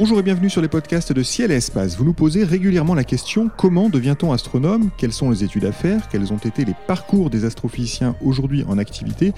Bonjour 0.00 0.20
et 0.20 0.22
bienvenue 0.22 0.48
sur 0.48 0.62
les 0.62 0.68
podcasts 0.68 1.12
de 1.12 1.24
Ciel 1.24 1.50
et 1.50 1.56
Espace. 1.56 1.96
Vous 1.96 2.04
nous 2.04 2.12
posez 2.12 2.44
régulièrement 2.44 2.94
la 2.94 3.02
question 3.02 3.50
comment 3.56 3.88
devient-on 3.88 4.30
astronome? 4.30 4.90
Quelles 4.96 5.12
sont 5.12 5.28
les 5.28 5.42
études 5.42 5.64
à 5.64 5.72
faire? 5.72 6.08
Quels 6.08 6.32
ont 6.32 6.38
été 6.38 6.64
les 6.64 6.76
parcours 6.86 7.30
des 7.30 7.44
astrophysiciens 7.44 8.14
aujourd'hui 8.22 8.64
en 8.68 8.78
activité? 8.78 9.32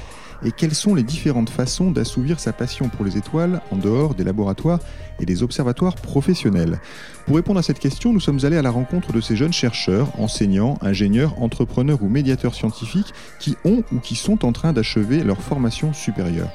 Et 0.45 0.53
quelles 0.53 0.75
sont 0.75 0.95
les 0.95 1.03
différentes 1.03 1.49
façons 1.49 1.91
d'assouvir 1.91 2.41
sa 2.41 2.53
passion 2.53 2.91
pour 2.91 3.07
les 3.07 3.17
étoiles 3.17 3.63
en 3.71 3.77
dehors 3.77 4.15
des 4.15 4.23
laboratoires 4.23 4.81
et 5.19 5.25
des 5.25 5.43
observatoires 5.43 5.95
professionnels? 5.95 6.79
Pour 7.25 7.37
répondre 7.37 7.59
à 7.59 7.63
cette 7.63 7.79
question, 7.79 8.13
nous 8.13 8.21
sommes 8.21 8.41
allés 8.45 8.59
à 8.59 8.63
la 8.63 8.71
rencontre 8.71 9.15
de 9.15 9.23
ces 9.23 9.37
jeunes 9.37 9.55
chercheurs, 9.55 10.13
enseignants, 10.21 10.77
ingénieurs, 10.83 11.43
entrepreneurs 11.43 12.03
ou 12.03 12.11
médiateurs 12.11 12.55
scientifiques 12.55 13.15
qui 13.39 13.57
ont 13.65 13.83
ou 13.93 13.99
qui 13.99 14.15
sont 14.15 14.45
en 14.45 14.53
train 14.53 14.75
d'achever 14.75 15.25
leur 15.25 15.41
formation 15.41 15.95
supérieure. 15.95 16.51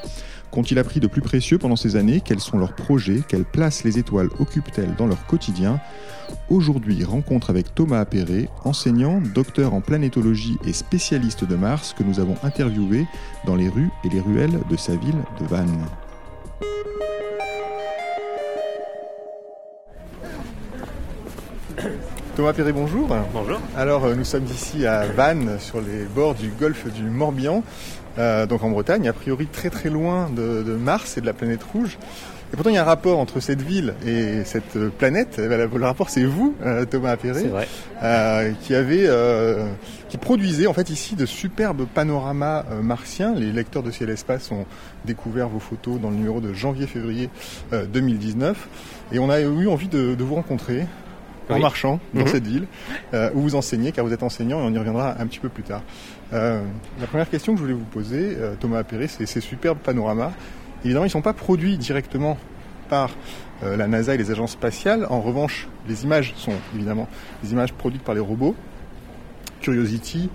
Qu'ont-ils 0.56 0.80
appris 0.80 1.02
de 1.02 1.08
plus 1.08 1.20
précieux 1.20 1.58
pendant 1.58 1.76
ces 1.76 1.98
années? 1.98 2.22
Quels 2.24 2.40
sont 2.40 2.58
leurs 2.58 2.74
projets? 2.74 3.20
Quelle 3.28 3.44
place 3.44 3.84
les 3.84 4.00
étoiles 4.00 4.30
occupent-elles 4.40 4.96
dans 4.96 5.06
leur 5.06 5.26
quotidien? 5.26 5.82
Aujourd'hui, 6.50 7.04
rencontre 7.04 7.50
avec 7.50 7.76
Thomas 7.76 8.00
Appéré, 8.00 8.48
enseignant, 8.64 9.22
docteur 9.34 9.74
en 9.74 9.82
planétologie 9.82 10.58
et 10.66 10.72
spécialiste 10.72 11.44
de 11.44 11.58
Mars, 11.58 11.94
que 11.94 12.04
nous 12.04 12.22
avons 12.22 12.36
interviewé 12.42 13.06
dans 13.46 13.58
les 13.58 13.68
rues 13.68 13.90
et 14.06 14.10
les 14.10 14.22
ruelles 14.22 14.62
de 14.70 14.78
sa 14.78 14.96
ville 14.96 15.22
de 15.42 15.46
Vannes. 15.46 15.86
Thomas 22.38 22.54
Perret, 22.54 22.72
bonjour. 22.72 23.10
Bonjour. 23.34 23.60
Alors, 23.76 24.06
euh, 24.06 24.16
nous 24.16 24.24
sommes 24.24 24.46
ici 24.46 24.86
à 24.86 25.06
Vannes, 25.06 25.58
sur 25.60 25.82
les 25.82 26.06
bords 26.06 26.36
du 26.36 26.50
golfe 26.50 26.92
du 26.94 27.04
Morbihan. 27.04 27.62
Euh, 28.18 28.46
donc 28.46 28.64
en 28.64 28.70
Bretagne, 28.70 29.08
a 29.08 29.14
priori 29.14 29.48
très 29.48 29.70
très 29.70 29.90
loin 29.90 30.30
de, 30.30 30.64
Mars 30.76 31.18
et 31.18 31.22
de 31.22 31.26
la 31.26 31.34
planète 31.34 31.64
rouge. 31.64 31.98
Et 32.54 32.56
pourtant, 32.56 32.70
il 32.70 32.76
y 32.76 32.78
a 32.78 32.84
un 32.84 32.86
rapport 32.86 33.20
entre 33.20 33.40
cette 33.40 33.62
ville 33.62 33.96
et 34.06 34.44
cette 34.46 34.78
planète. 34.98 35.42
Eh 35.44 35.48
ben, 35.48 35.70
le 35.74 35.86
rapport, 35.86 36.10
c'est 36.10 36.24
vous, 36.24 36.56
euh, 36.64 36.86
Thomas 36.86 37.12
Appéré, 37.12 37.44
euh, 38.04 38.52
qui 38.62 38.76
avait, 38.76 39.10
qui 40.10 40.18
produisait 40.18 40.68
en 40.68 40.74
fait 40.74 40.90
ici 40.90 41.16
de 41.16 41.26
superbes 41.26 41.86
panoramas 41.86 42.64
martiens. 42.82 43.34
Les 43.34 43.52
lecteurs 43.52 43.84
de 43.84 43.92
ciel 43.92 44.10
espace 44.10 44.52
ont 44.52 44.66
découvert 45.06 45.50
vos 45.50 45.60
photos 45.60 46.00
dans 46.00 46.12
le 46.12 46.16
numéro 46.16 46.40
de 46.40 46.54
janvier-février 46.54 47.30
2019, 47.72 48.68
et 49.12 49.20
on 49.20 49.30
a 49.30 49.42
eu 49.42 49.68
envie 49.68 49.88
de, 49.88 50.16
vous 50.24 50.36
rencontrer 50.36 50.86
en 51.50 51.60
marchant 51.60 52.00
dans 52.14 52.22
mhm. 52.22 52.28
cette 52.28 52.48
ville 52.48 52.68
où 53.14 53.42
vous 53.42 53.56
enseignez, 53.56 53.92
car 53.92 54.06
vous 54.06 54.14
êtes 54.14 54.24
enseignant, 54.24 54.60
et 54.60 54.64
on 54.64 54.74
y 54.74 54.78
reviendra 54.78 55.16
un 55.20 55.28
petit 55.28 55.40
peu 55.40 55.50
plus 55.50 55.64
tard. 55.64 55.82
Euh, 56.34 56.62
la 57.00 57.08
première 57.08 57.30
question 57.30 57.54
que 57.54 57.60
je 57.60 57.64
voulais 57.64 57.76
vous 57.76 57.86
poser, 57.86 58.36
euh, 58.38 58.56
Thomas 58.60 58.80
Appéré, 58.80 59.08
c'est 59.08 59.26
ces 59.26 59.42
superbes 59.42 59.78
panoramas. 59.78 60.32
Évidemment, 60.84 61.06
ils 61.06 61.10
ne 61.10 61.12
sont 61.12 61.22
pas 61.22 61.34
produits 61.34 61.78
directement 61.78 62.38
par 62.90 63.12
euh, 63.64 63.78
la 63.78 63.88
NASA 63.88 64.16
et 64.16 64.18
les 64.18 64.32
agences 64.32 64.52
spatiales. 64.52 65.08
En 65.10 65.22
revanche, 65.22 65.68
les 65.88 66.04
images 66.04 66.34
sont 66.36 66.54
évidemment 66.76 67.08
des 67.44 67.52
images 67.52 67.74
produites 67.74 68.04
par 68.04 68.16
les 68.16 68.22
robots. 68.22 68.56
Curiosity, 69.62 70.30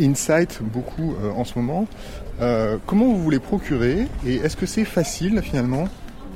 Insight, 0.00 0.60
beaucoup 0.60 1.14
en 1.36 1.44
ce 1.44 1.56
moment. 1.56 1.86
comment 2.84 3.06
vous 3.06 3.22
vous 3.22 3.30
les 3.30 3.38
procurer 3.38 4.08
et 4.26 4.34
est-ce 4.34 4.56
que 4.56 4.66
c'est 4.66 4.84
facile 4.84 5.40
finalement 5.40 5.88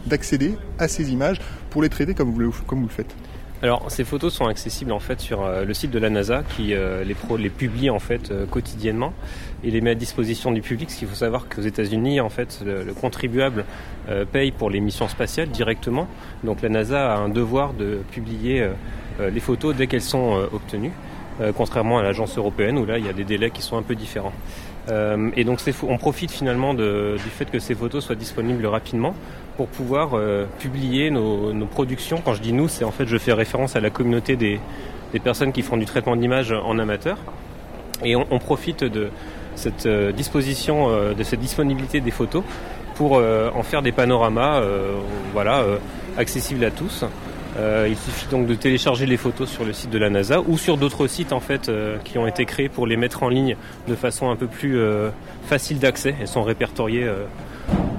d'accéder 0.07 0.57
à 0.79 0.87
ces 0.87 1.13
images 1.13 1.41
pour 1.69 1.83
les 1.83 1.89
traiter 1.89 2.15
comme 2.15 2.31
vous, 2.31 2.53
comme 2.67 2.79
vous 2.79 2.87
le 2.87 2.93
faites? 2.93 3.15
Alors 3.61 3.91
ces 3.91 4.05
photos 4.05 4.33
sont 4.33 4.47
accessibles 4.47 4.93
en 4.93 5.01
fait 5.01 5.21
sur 5.21 5.43
euh, 5.43 5.65
le 5.65 5.75
site 5.75 5.91
de 5.91 5.99
la 5.99 6.11
NASA 6.11 6.45
qui 6.57 6.75
euh, 6.75 7.03
les, 7.03 7.17
les 7.39 7.51
publie 7.51 7.91
en 7.91 7.99
fait 7.99 8.31
euh, 8.31 8.47
quotidiennement 8.47 9.13
et 9.65 9.73
les 9.73 9.81
met 9.81 9.91
à 9.91 9.95
disposition 9.97 10.53
du 10.53 10.61
public. 10.61 10.91
Ce 10.93 10.99
qu'il 10.99 11.09
faut 11.09 11.17
savoir 11.17 11.49
qu'aux 11.49 11.63
États-Unis 11.63 12.21
en 12.21 12.29
fait 12.29 12.61
le, 12.65 12.93
contribuable 12.95 13.65
paye 14.33 14.53
pour 14.53 14.71
les 14.71 14.81
missions 14.81 15.09
spatiales 15.09 15.49
directement. 15.49 16.07
Donc 16.45 16.63
la 16.63 16.69
NASA 16.69 17.13
a 17.13 17.19
un 17.19 17.29
devoir 17.29 17.75
de 17.75 17.99
publier 18.13 18.67
les 19.21 19.41
photos 19.41 19.75
dès 19.75 19.87
qu'elles 19.87 20.01
sont 20.01 20.49
obtenues, 20.53 20.93
contrairement 21.57 21.99
à 21.99 22.03
l'agence 22.03 22.39
européenne 22.39 22.79
où 22.79 22.87
là 22.87 22.99
il 22.99 23.05
y 23.05 23.09
a 23.09 23.13
des 23.13 23.25
délais 23.25 23.51
qui 23.51 23.61
sont 23.61 23.77
un 23.77 23.83
peu 23.83 23.97
différents. 23.97 24.33
Et 25.37 25.45
donc 25.45 25.61
on 25.83 25.99
profite 25.99 26.31
finalement 26.31 26.75
du 26.75 27.19
fait 27.31 27.51
que 27.51 27.59
ces 27.59 27.75
photos 27.75 28.05
soient 28.05 28.15
disponibles 28.15 28.67
rapidement 28.67 29.15
pour 29.59 29.67
pouvoir 29.67 30.11
euh, 30.15 30.47
publier 30.61 31.11
nos, 31.11 31.53
productions. 31.67 32.23
Quand 32.25 32.33
je 32.33 32.41
dis 32.41 32.53
nous, 32.53 32.69
c'est 32.69 32.85
en 32.85 32.93
fait 32.93 33.07
je 33.07 33.19
fais 33.19 33.33
référence 33.33 33.75
à 33.75 33.81
la 33.81 33.91
communauté 33.91 34.37
des, 34.37 34.61
personnes 35.25 35.53
qui 35.53 35.63
font 35.63 35.77
du 35.77 35.85
traitement 35.85 36.15
d'image 36.15 36.53
en 36.53 36.79
amateur. 36.79 37.19
Et 38.05 38.15
on, 38.15 38.39
profite 38.39 38.85
de 38.85 39.11
cette 39.57 39.87
euh, 39.87 40.13
disposition, 40.13 40.91
euh, 40.91 41.13
de 41.13 41.25
cette 41.25 41.41
disponibilité 41.41 42.01
des 42.01 42.13
photos 42.13 42.45
pour 42.95 43.13
en 43.13 43.63
faire 43.63 43.83
des 43.83 43.93
panoramas 43.93 44.61
voilà, 45.33 45.65
accessibles 46.17 46.65
à 46.65 46.73
tous. 46.73 47.05
Il 47.57 47.97
suffit 47.97 48.27
donc 48.29 48.47
de 48.47 48.55
télécharger 48.55 49.07
les 49.07 49.17
photos 49.17 49.49
sur 49.49 49.65
le 49.65 49.73
site 49.73 49.91
de 49.91 49.99
la 49.99 50.11
NASA 50.11 50.41
ou 50.47 50.59
sur 50.59 50.77
d'autres 50.77 51.07
sites 51.07 51.33
en 51.33 51.41
fait 51.41 51.71
qui 52.05 52.19
ont 52.19 52.27
été 52.27 52.45
créés 52.45 52.69
pour 52.69 52.87
les 52.87 52.97
mettre 52.97 53.23
en 53.23 53.29
ligne 53.29 53.57
de 53.89 53.95
façon 53.95 54.31
un 54.31 54.37
peu 54.37 54.47
plus 54.47 54.79
facile 55.47 55.79
d'accès. 55.79 56.15
Elles 56.21 56.29
sont 56.29 56.43
répertoriées 56.45 57.09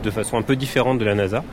de 0.03 0.11
façon 0.11 0.37
un 0.37 0.41
peu 0.41 0.55
différente 0.55 0.99
de 0.99 1.05
la 1.05 1.15
NASA. 1.15 1.43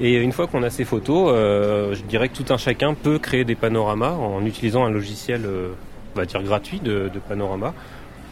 Et 0.00 0.16
une 0.16 0.32
fois 0.32 0.46
qu'on 0.46 0.62
a 0.62 0.70
ces 0.70 0.84
photos, 0.84 1.32
euh, 1.32 1.94
je 1.94 2.02
dirais 2.02 2.28
que 2.28 2.36
tout 2.36 2.52
un 2.52 2.56
chacun 2.56 2.94
peut 2.94 3.18
créer 3.18 3.44
des 3.44 3.56
panoramas 3.56 4.12
en 4.12 4.44
utilisant 4.46 4.84
un 4.84 4.90
logiciel, 4.90 5.42
euh, 5.44 5.70
on 6.14 6.18
va 6.18 6.24
dire 6.24 6.42
gratuit 6.42 6.80
de 6.80 7.10
panorama 7.28 7.74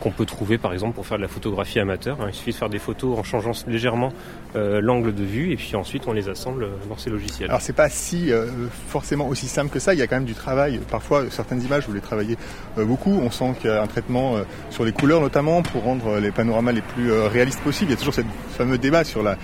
qu'on 0.00 0.10
peut 0.10 0.26
trouver 0.26 0.58
par 0.58 0.72
exemple 0.72 0.94
pour 0.94 1.06
faire 1.06 1.16
de 1.16 1.22
la 1.22 1.28
photographie 1.28 1.78
amateur. 1.78 2.20
Hein. 2.20 2.26
Il 2.28 2.34
suffit 2.34 2.50
de 2.50 2.56
faire 2.56 2.68
des 2.68 2.78
photos 2.78 3.18
en 3.18 3.22
changeant 3.22 3.52
légèrement 3.66 4.12
euh, 4.54 4.80
l'angle 4.80 5.14
de 5.14 5.24
vue 5.24 5.52
et 5.52 5.56
puis 5.56 5.74
ensuite 5.76 6.06
on 6.06 6.12
les 6.12 6.28
assemble 6.28 6.64
euh, 6.64 6.68
dans 6.88 6.96
ces 6.96 7.10
logiciels. 7.10 7.48
Alors 7.48 7.62
c'est 7.62 7.72
pas 7.72 7.88
si 7.88 8.32
euh, 8.32 8.46
forcément 8.88 9.28
aussi 9.28 9.46
simple 9.46 9.70
que 9.70 9.78
ça, 9.78 9.94
il 9.94 10.00
y 10.00 10.02
a 10.02 10.06
quand 10.06 10.16
même 10.16 10.24
du 10.24 10.34
travail. 10.34 10.80
Parfois 10.90 11.24
certaines 11.30 11.62
images 11.62 11.84
vous 11.86 11.94
les 11.94 12.00
travaillez 12.00 12.36
beaucoup, 12.76 13.18
on 13.22 13.30
sent 13.30 13.54
qu'il 13.60 13.70
y 13.70 13.72
a 13.72 13.82
un 13.82 13.86
traitement 13.86 14.36
sur 14.70 14.84
les 14.84 14.92
couleurs 14.92 15.20
notamment 15.20 15.62
pour 15.62 15.82
rendre 15.82 16.18
les 16.18 16.30
panoramas 16.30 16.72
les 16.72 16.82
plus 16.82 17.10
réalistes 17.12 17.60
possibles. 17.60 17.90
Il 17.90 17.94
y 17.94 17.96
a 17.96 17.98
toujours 17.98 18.14
ce 18.14 18.22
fameux 18.50 18.78
débat 18.78 19.04
sur 19.04 19.22
la, 19.22 19.36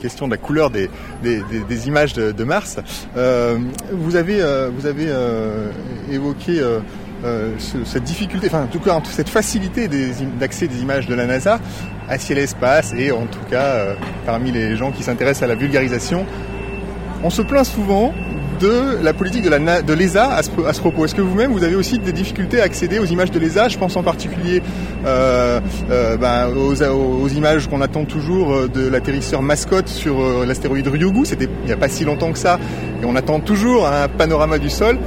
question 0.00 0.26
de 0.26 0.32
la 0.32 0.36
couleur 0.36 0.70
des, 0.70 0.88
images 1.86 2.14
de, 2.14 2.44
Mars. 2.44 2.78
vous 3.92 4.16
avez 4.16 4.42
évoqué 6.10 6.62
euh, 7.24 7.54
cette 7.58 8.04
difficulté, 8.04 8.46
enfin 8.46 8.62
en 8.62 8.68
tout 8.68 8.78
cas 8.78 9.00
cette 9.10 9.28
facilité 9.28 9.88
d'accès 10.38 10.68
des, 10.68 10.80
images 10.80 11.06
de 11.08 11.14
la 11.16 11.26
NASA 11.26 11.58
à 12.08 12.16
ciel 12.16 12.38
et 12.38 12.42
espace 12.42 12.94
et 12.96 13.10
en 13.10 13.26
tout 13.26 13.44
cas 13.50 13.62
euh, 13.62 13.94
parmi 14.24 14.52
les 14.52 14.76
gens 14.76 14.92
qui 14.92 15.02
s'intéressent 15.02 15.42
à 15.42 15.48
la 15.48 15.56
vulgarisation, 15.56 16.26
on 17.24 17.30
se 17.30 17.42
plaint 17.42 17.66
souvent 17.66 18.14
de 18.60 19.02
la 19.02 19.12
politique 19.14 19.42
de, 19.42 19.92
l'ESA 19.94 20.32
à 20.32 20.42
ce, 20.42 20.80
propos. 20.80 21.04
Est-ce 21.04 21.14
que 21.14 21.20
vous-même 21.20 21.52
vous 21.52 21.64
avez 21.64 21.74
aussi 21.74 21.98
des 21.98 22.12
difficultés 22.12 22.60
à 22.60 22.64
accéder 22.64 23.00
aux 23.00 23.04
images 23.04 23.30
de 23.30 23.38
l'ESA? 23.38 23.68
Je 23.68 23.78
pense 23.78 23.96
en 23.96 24.02
particulier 24.02 24.62
euh, 25.04 25.60
ben, 25.88 26.48
aux, 26.48 27.28
images 27.28 27.68
qu'on 27.68 27.80
attend 27.80 28.04
toujours 28.04 28.68
de 28.68 28.88
l'atterrisseur 28.88 29.42
mascotte 29.42 29.88
sur 29.88 30.44
l'astéroïde 30.44 30.88
Ryugu. 30.88 31.24
C'était 31.24 31.48
il 31.62 31.66
n'y 31.66 31.72
a 31.72 31.76
pas 31.76 31.88
si 31.88 32.04
longtemps 32.04 32.32
que 32.32 32.38
ça 32.38 32.58
et 33.00 33.04
on 33.04 33.14
attend 33.14 33.38
toujours 33.38 33.86
un 33.86 34.08
panorama 34.08 34.58
du 34.58 34.70
sol. 34.70 34.98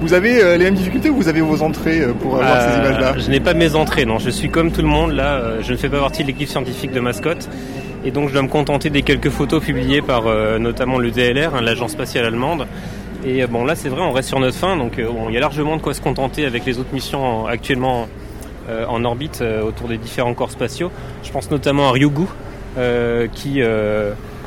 Vous 0.00 0.12
avez 0.12 0.42
euh, 0.42 0.56
les 0.56 0.64
mêmes 0.64 0.74
difficultés 0.74 1.08
ou 1.08 1.16
vous 1.16 1.28
avez 1.28 1.40
vos 1.40 1.62
entrées 1.62 2.02
euh, 2.02 2.12
pour 2.12 2.36
avoir 2.36 2.60
ces 2.60 2.68
euh, 2.68 2.78
images-là 2.78 3.14
Je 3.18 3.30
n'ai 3.30 3.40
pas 3.40 3.54
mes 3.54 3.74
entrées, 3.74 4.04
non. 4.04 4.18
Je 4.18 4.30
suis 4.30 4.50
comme 4.50 4.70
tout 4.70 4.82
le 4.82 4.88
monde 4.88 5.12
là. 5.12 5.60
je 5.62 5.72
ne 5.72 5.76
fais 5.76 5.88
pas 5.88 6.00
partie 6.00 6.22
de 6.22 6.28
l'équipe 6.28 6.48
scientifique 6.48 6.92
de 6.92 7.00
Mascotte. 7.00 7.48
Et 8.04 8.10
donc 8.10 8.28
je 8.28 8.34
dois 8.34 8.42
me 8.42 8.48
contenter 8.48 8.90
des 8.90 9.02
quelques 9.02 9.30
photos 9.30 9.64
publiées 9.64 10.02
par 10.02 10.24
notamment 10.60 10.98
le 10.98 11.10
DLR, 11.10 11.56
hein, 11.56 11.60
l'agence 11.60 11.92
spatiale 11.92 12.24
allemande. 12.24 12.66
Et 13.24 13.44
bon 13.46 13.64
là 13.64 13.74
c'est 13.74 13.88
vrai, 13.88 14.02
on 14.02 14.12
reste 14.12 14.28
sur 14.28 14.38
notre 14.38 14.56
fin, 14.56 14.76
donc 14.76 14.92
il 14.98 15.34
y 15.34 15.36
a 15.36 15.40
largement 15.40 15.76
de 15.76 15.82
quoi 15.82 15.92
se 15.92 16.00
contenter 16.00 16.46
avec 16.46 16.64
les 16.66 16.78
autres 16.78 16.92
missions 16.92 17.46
actuellement 17.46 18.06
en 18.68 19.04
orbite 19.04 19.42
autour 19.66 19.88
des 19.88 19.98
différents 19.98 20.34
corps 20.34 20.52
spatiaux. 20.52 20.92
Je 21.24 21.32
pense 21.32 21.50
notamment 21.50 21.88
à 21.88 21.92
Ryugu, 21.92 22.26
qui 23.32 23.60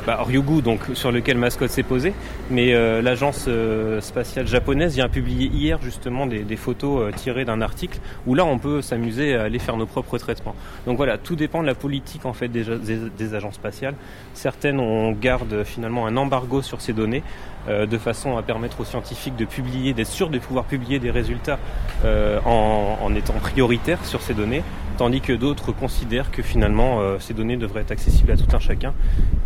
bah, 0.06 0.18
Ryugu, 0.22 0.62
donc 0.62 0.80
sur 0.94 1.12
lequel 1.12 1.36
Mascotte 1.36 1.70
s'est 1.70 1.82
posé, 1.82 2.14
mais 2.50 2.74
euh, 2.74 3.02
l'agence 3.02 3.44
euh, 3.48 4.00
spatiale 4.00 4.46
japonaise 4.46 4.94
vient 4.94 5.08
publier 5.08 5.48
hier 5.48 5.78
justement 5.82 6.26
des, 6.26 6.56
photos 6.56 7.02
euh, 7.02 7.12
tirées 7.12 7.44
d'un 7.44 7.60
article 7.60 7.98
où 8.26 8.34
là 8.34 8.44
on 8.44 8.58
peut 8.58 8.80
s'amuser 8.82 9.34
à 9.34 9.42
aller 9.42 9.58
faire 9.58 9.76
nos 9.76 9.86
propres 9.86 10.18
traitements. 10.18 10.54
Donc 10.86 10.96
voilà, 10.96 11.18
tout 11.18 11.36
dépend 11.36 11.60
de 11.60 11.66
la 11.66 11.74
politique 11.74 12.24
en 12.24 12.32
fait 12.32 12.48
des, 12.48 13.34
agences 13.34 13.54
spatiales. 13.54 13.94
Certaines 14.34 14.80
on 14.80 15.12
garde 15.12 15.64
finalement 15.64 16.06
un 16.06 16.16
embargo 16.16 16.62
sur 16.62 16.80
ces 16.80 16.92
données 16.92 17.22
de 17.68 17.98
façon 17.98 18.38
à 18.38 18.42
permettre 18.42 18.80
aux 18.80 18.84
scientifiques 18.84 19.36
de 19.36 19.44
publier, 19.44 19.92
d'être 19.92 20.08
sûr 20.08 20.30
de 20.30 20.38
pouvoir 20.38 20.64
publier 20.64 20.98
des 20.98 21.10
résultats 21.10 21.58
en, 22.04 22.96
en 23.00 23.14
étant 23.14 23.34
prioritaires 23.34 24.04
sur 24.04 24.22
ces 24.22 24.32
données 24.34 24.62
tandis 25.00 25.22
que 25.22 25.32
d'autres 25.32 25.72
considèrent 25.72 26.30
que 26.30 26.42
finalement 26.42 27.00
euh, 27.00 27.18
ces 27.18 27.32
données 27.32 27.56
devraient 27.56 27.80
être 27.80 27.90
accessibles 27.90 28.32
à 28.32 28.36
tout 28.36 28.54
un 28.54 28.58
chacun. 28.58 28.92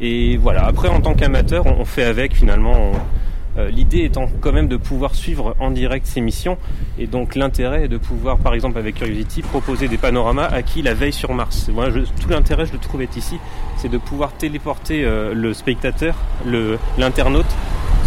Et 0.01 0.37
voilà, 0.37 0.65
après 0.67 0.89
en 0.89 1.01
tant 1.01 1.15
qu'amateur, 1.15 1.65
on, 1.67 1.85
fait 1.85 2.03
avec 2.03 2.35
finalement. 2.35 2.91
Euh, 3.57 3.71
l'idée 3.71 4.03
étant 4.03 4.27
quand 4.41 4.51
même 4.51 4.67
de 4.67 4.77
pouvoir 4.77 5.15
suivre 5.15 5.55
en 5.61 5.71
direct 5.71 6.09
ces 6.09 6.21
missions 6.21 6.59
et 6.99 7.07
donc 7.07 7.37
l'intérêt 7.37 7.85
est 7.85 7.89
de 7.89 7.99
pouvoir 7.99 8.39
par 8.39 8.53
exemple 8.53 8.79
avec 8.79 8.97
Curiosity 8.97 9.43
proposer 9.43 9.87
des 9.87 9.97
panoramas 9.97 10.47
à 10.47 10.63
qui 10.63 10.83
la 10.83 10.93
veille 10.93 11.13
sur 11.13 11.33
Mars. 11.33 11.71
Tout 12.21 12.29
l'intérêt 12.29 12.67
je 12.67 12.73
le 12.73 12.79
trouve 12.79 13.03
est 13.03 13.17
ici, 13.17 13.39
c'est 13.77 13.89
de 13.89 13.99
pouvoir 13.99 14.33
téléporter 14.33 15.05
euh, 15.05 15.35
le 15.35 15.55
spectateur, 15.55 16.17
l'internaute 16.99 17.55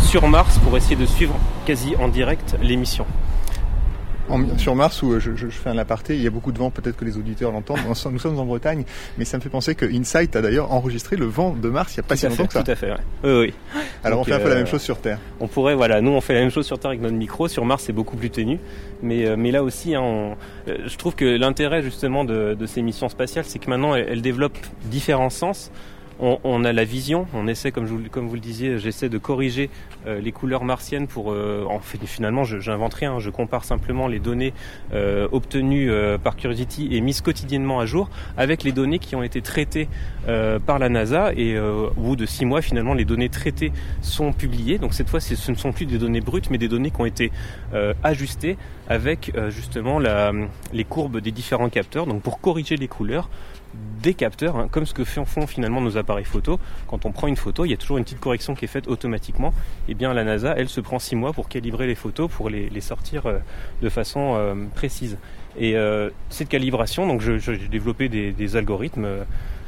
sur 0.01 0.27
Mars 0.27 0.59
pour 0.59 0.75
essayer 0.75 0.97
de 0.97 1.05
suivre 1.05 1.39
quasi 1.65 1.95
en 1.95 2.09
direct 2.09 2.57
les 2.61 2.75
missions 2.75 3.07
sur 4.57 4.75
Mars, 4.75 5.01
où 5.03 5.19
je, 5.19 5.35
je, 5.35 5.47
fais 5.47 5.69
un 5.69 5.77
aparté, 5.77 6.15
il 6.15 6.21
y 6.21 6.27
a 6.27 6.29
beaucoup 6.29 6.51
de 6.51 6.57
vent, 6.57 6.69
peut-être 6.69 6.97
que 6.97 7.05
les 7.05 7.17
auditeurs 7.17 7.51
l'entendent. 7.51 7.79
Nous 7.87 8.19
sommes 8.19 8.39
en 8.39 8.45
Bretagne, 8.45 8.83
mais 9.17 9.25
ça 9.25 9.37
me 9.37 9.41
fait 9.41 9.49
penser 9.49 9.75
que 9.75 9.85
Insight 9.85 10.35
a 10.35 10.41
d'ailleurs 10.41 10.71
enregistré 10.71 11.15
le 11.15 11.25
vent 11.25 11.53
de 11.53 11.69
Mars 11.69 11.95
il 11.95 11.99
n'y 11.99 12.05
a 12.05 12.07
pas 12.07 12.15
si 12.15 12.27
longtemps 12.27 12.47
que 12.47 12.53
ça. 12.53 12.63
Tout 12.63 12.71
à 12.71 12.75
fait, 12.75 12.91
ouais. 12.91 12.97
oui, 13.23 13.31
oui. 13.31 13.81
Alors 14.03 14.19
on 14.19 14.23
fait 14.23 14.33
un 14.33 14.39
peu 14.39 14.49
la 14.49 14.55
euh, 14.55 14.57
même 14.57 14.67
chose 14.67 14.81
sur 14.81 14.99
Terre. 14.99 15.19
On 15.39 15.47
pourrait, 15.47 15.75
voilà, 15.75 16.01
nous 16.01 16.11
on 16.11 16.21
fait 16.21 16.33
la 16.33 16.41
même 16.41 16.51
chose 16.51 16.65
sur 16.65 16.79
Terre 16.79 16.89
avec 16.89 17.01
notre 17.01 17.15
micro. 17.15 17.47
Sur 17.47 17.65
Mars, 17.65 17.83
c'est 17.85 17.93
beaucoup 17.93 18.17
plus 18.17 18.29
ténu, 18.29 18.59
mais 19.01 19.25
euh, 19.25 19.35
mais 19.37 19.51
là 19.51 19.63
aussi, 19.63 19.95
hein, 19.95 20.01
on, 20.01 20.35
euh, 20.67 20.77
je 20.85 20.95
trouve 20.97 21.15
que 21.15 21.25
l'intérêt 21.25 21.81
justement 21.81 22.25
de, 22.25 22.53
de, 22.53 22.65
ces 22.65 22.81
missions 22.81 23.09
spatiales, 23.09 23.45
c'est 23.45 23.59
que 23.59 23.69
maintenant 23.69 23.95
elles, 23.95 24.07
elles 24.09 24.21
développent 24.21 24.57
différents 24.85 25.29
sens 25.29 25.71
on, 26.19 26.63
a 26.63 26.73
la 26.73 26.83
vision, 26.83 27.27
on 27.33 27.47
essaie, 27.47 27.71
comme, 27.71 27.85
vous, 27.85 28.33
le 28.33 28.39
disiez, 28.39 28.79
j'essaie 28.79 29.09
de 29.09 29.17
corriger 29.17 29.69
euh, 30.05 30.19
les 30.19 30.31
couleurs 30.31 30.63
martiennes 30.63 31.07
pour, 31.07 31.31
euh, 31.31 31.65
en 31.69 31.79
fait, 31.79 31.99
finalement, 32.05 32.43
j'invente 32.43 32.93
rien, 32.93 33.19
je 33.19 33.29
compare 33.29 33.63
simplement 33.63 34.07
les 34.07 34.19
données 34.19 34.53
euh, 34.93 35.27
obtenues 35.31 35.91
par 36.23 36.35
Curiosity 36.35 36.89
et 36.91 37.01
mises 37.01 37.21
quotidiennement 37.21 37.79
à 37.79 37.85
jour 37.85 38.09
avec 38.37 38.63
les 38.63 38.71
données 38.71 38.99
qui 38.99 39.15
ont 39.15 39.23
été 39.23 39.41
traitées 39.41 39.87
par 40.65 40.79
la 40.79 40.89
NASA 40.89 41.31
et 41.35 41.57
au 41.59 41.91
bout 41.95 42.15
de 42.15 42.25
six 42.25 42.45
mois, 42.45 42.61
finalement, 42.61 42.93
les 42.93 43.05
données 43.05 43.29
traitées 43.29 43.71
sont 44.01 44.33
publiées. 44.33 44.77
Donc 44.77 44.93
cette 44.93 45.09
fois, 45.09 45.19
ce 45.19 45.51
ne 45.51 45.55
sont 45.55 45.71
plus 45.71 45.85
des 45.85 45.97
données 45.97 46.21
brutes, 46.21 46.49
mais 46.49 46.57
des 46.57 46.67
données 46.67 46.91
qui 46.91 47.01
ont 47.01 47.05
été 47.05 47.31
ajustées 48.03 48.57
avec 48.89 49.31
justement 49.49 49.99
les 49.99 50.83
courbes 50.83 51.19
des 51.19 51.31
différents 51.31 51.69
capteurs, 51.69 52.05
donc 52.05 52.21
pour 52.21 52.39
corriger 52.39 52.75
les 52.75 52.87
couleurs 52.87 53.29
des 54.01 54.13
capteurs, 54.13 54.57
hein, 54.57 54.67
comme 54.69 54.85
ce 54.85 54.93
que 54.93 55.03
font, 55.03 55.47
finalement 55.47 55.81
nos 55.81 55.97
appareils 55.97 56.25
photo. 56.25 56.59
Quand 56.87 57.05
on 57.05 57.11
prend 57.11 57.27
une 57.27 57.35
photo, 57.35 57.65
il 57.65 57.71
y 57.71 57.73
a 57.73 57.77
toujours 57.77 57.97
une 57.97 58.03
petite 58.03 58.19
correction 58.19 58.55
qui 58.55 58.65
est 58.65 58.69
faite 58.69 58.87
automatiquement. 58.87 59.49
Et 59.87 59.91
eh 59.91 59.93
bien 59.95 60.13
la 60.13 60.23
NASA, 60.23 60.53
elle 60.55 60.69
se 60.69 60.81
prend 60.81 60.99
six 60.99 61.15
mois 61.15 61.33
pour 61.33 61.49
calibrer 61.49 61.87
les 61.87 61.95
photos, 61.95 62.29
pour 62.31 62.49
les, 62.49 62.81
sortir 62.81 63.25
euh, 63.25 63.39
de 63.81 63.89
façon 63.89 64.35
euh, 64.35 64.55
précise. 64.75 65.17
Et 65.59 65.75
euh, 65.75 66.09
cette 66.29 66.49
calibration, 66.49 67.07
donc 67.07 67.21
j'ai 67.21 67.57
développé 67.69 68.09
des, 68.09 68.31
des 68.31 68.55
algorithmes 68.55 69.07